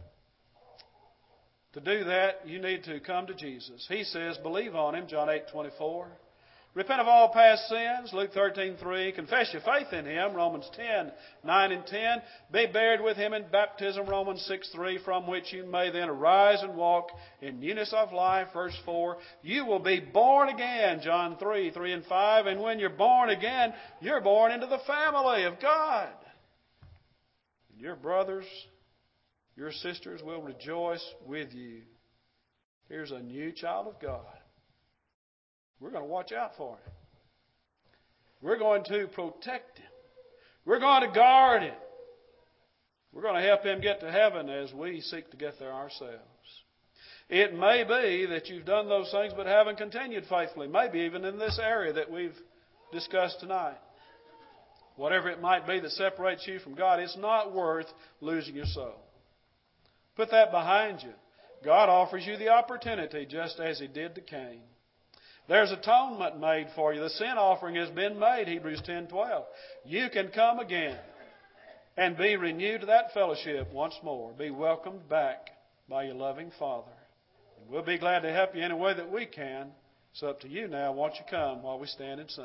To 1.75 1.81
do 1.81 2.05
that, 2.05 2.47
you 2.47 2.61
need 2.61 2.85
to 2.85 2.99
come 3.01 3.27
to 3.27 3.35
Jesus. 3.35 3.87
He 3.89 4.05
says, 4.05 4.39
believe 4.39 4.75
on 4.75 4.95
Him, 4.95 5.07
John 5.07 5.29
8, 5.29 5.43
24. 5.53 6.09
Repent 6.75 7.01
of 7.01 7.09
all 7.09 7.31
past 7.31 7.67
sins, 7.69 8.13
Luke 8.13 8.33
13:3. 8.33 9.15
Confess 9.15 9.53
your 9.53 9.63
faith 9.63 9.93
in 9.93 10.05
Him, 10.05 10.35
Romans 10.35 10.69
10, 10.77 11.11
9 11.43 11.73
and 11.73 11.87
10. 11.87 12.23
Be 12.53 12.67
buried 12.67 13.01
with 13.01 13.17
Him 13.17 13.33
in 13.33 13.47
baptism, 13.51 14.07
Romans 14.07 14.49
6:3, 14.49 15.03
from 15.03 15.27
which 15.27 15.53
you 15.53 15.65
may 15.65 15.91
then 15.91 16.09
arise 16.09 16.63
and 16.63 16.77
walk 16.77 17.09
in 17.41 17.59
newness 17.59 17.93
of 17.93 18.13
life, 18.13 18.49
verse 18.53 18.77
4. 18.85 19.17
You 19.43 19.65
will 19.65 19.81
be 19.81 19.99
born 19.99 20.51
again, 20.51 21.01
John 21.03 21.37
3, 21.39 21.71
3 21.71 21.93
and 21.93 22.05
5. 22.05 22.47
And 22.47 22.61
when 22.61 22.79
you're 22.79 22.91
born 22.91 23.31
again, 23.31 23.75
you're 24.01 24.21
born 24.21 24.53
into 24.53 24.67
the 24.67 24.79
family 24.87 25.45
of 25.45 25.59
God. 25.61 26.11
And 27.73 27.81
your 27.81 27.97
brothers 27.97 28.47
your 29.59 29.73
sisters 29.73 30.23
will 30.23 30.41
rejoice 30.41 31.05
with 31.27 31.53
you. 31.53 31.81
Here's 32.89 33.11
a 33.11 33.19
new 33.19 33.51
child 33.51 33.89
of 33.89 34.01
God. 34.01 34.25
We're 35.81 35.91
going 35.91 36.05
to 36.05 36.09
watch 36.09 36.31
out 36.31 36.53
for 36.57 36.75
him. 36.75 36.93
We're 38.41 38.59
going 38.59 38.85
to 38.85 39.09
protect 39.09 39.79
him. 39.79 39.87
We're 40.65 40.79
going 40.79 41.09
to 41.09 41.13
guard 41.13 41.63
him. 41.63 41.75
We're 43.13 43.23
going 43.23 43.35
to 43.35 43.49
help 43.49 43.65
him 43.65 43.81
get 43.81 43.99
to 44.01 44.13
heaven 44.13 44.49
as 44.49 44.73
we 44.73 45.01
seek 45.01 45.29
to 45.33 45.37
get 45.37 45.59
there 45.59 45.73
ourselves. 45.73 46.15
It 47.29 47.53
may 47.53 47.83
be 47.83 48.27
that 48.27 48.47
you've 48.49 48.65
done 48.65 48.89
those 48.89 49.11
things 49.11 49.33
but 49.37 49.47
haven't 49.47 49.79
continued 49.79 50.25
faithfully, 50.31 50.69
maybe 50.69 51.01
even 51.01 51.25
in 51.25 51.37
this 51.37 51.59
area 51.61 51.93
that 51.95 52.13
we've 52.13 52.37
discussed 52.93 53.41
tonight. 53.41 53.79
Whatever 54.95 55.29
it 55.31 55.41
might 55.41 55.67
be 55.67 55.81
that 55.81 55.91
separates 55.91 56.47
you 56.47 56.61
from 56.61 56.75
God, 56.75 57.01
it's 57.01 57.17
not 57.17 57.53
worth 57.53 57.87
losing 58.21 58.55
your 58.55 58.67
soul. 58.67 58.95
Put 60.19 60.33
that 60.33 60.51
behind 60.51 61.01
you. 61.05 61.13
God 61.65 61.89
offers 61.89 62.27
you 62.27 62.37
the 62.37 62.49
opportunity 62.49 63.25
just 63.25 63.61
as 63.61 63.79
He 63.79 63.87
did 63.87 64.17
to 64.17 64.21
Cain. 64.21 64.61
There's 65.49 65.71
atonement 65.71 66.41
made 66.41 66.67
for 66.75 66.93
you. 66.93 67.01
The 67.01 67.09
sin 67.09 67.39
offering 67.39 67.77
has 67.77 67.89
been 67.91 68.19
made, 68.19 68.49
Hebrews 68.49 68.83
10:12. 68.83 69.47
You 69.85 70.11
can 70.11 70.29
come 70.29 70.59
again 70.59 70.99
and 71.97 72.17
be 72.17 72.37
renewed 72.37 72.81
to 72.81 72.87
that 72.89 73.15
fellowship 73.15 73.73
once 73.73 73.95
more. 74.03 74.33
Be 74.33 74.51
welcomed 74.51 75.09
back 75.09 75.51
by 75.89 76.03
your 76.03 76.17
loving 76.17 76.51
Father. 76.59 76.91
And 77.61 77.71
we'll 77.71 77.83
be 77.83 77.97
glad 77.97 78.23
to 78.23 78.33
help 78.33 78.57
you 78.57 78.63
any 78.63 78.75
way 78.75 78.95
that 78.95 79.13
we 79.13 79.25
can. 79.25 79.71
It's 80.11 80.25
up 80.25 80.41
to 80.41 80.49
you 80.49 80.67
now. 80.67 80.93
Won't 80.93 81.15
you 81.15 81.25
come 81.31 81.63
while 81.63 81.79
we 81.79 81.87
stand 81.87 82.19
and 82.19 82.29
sing? 82.29 82.45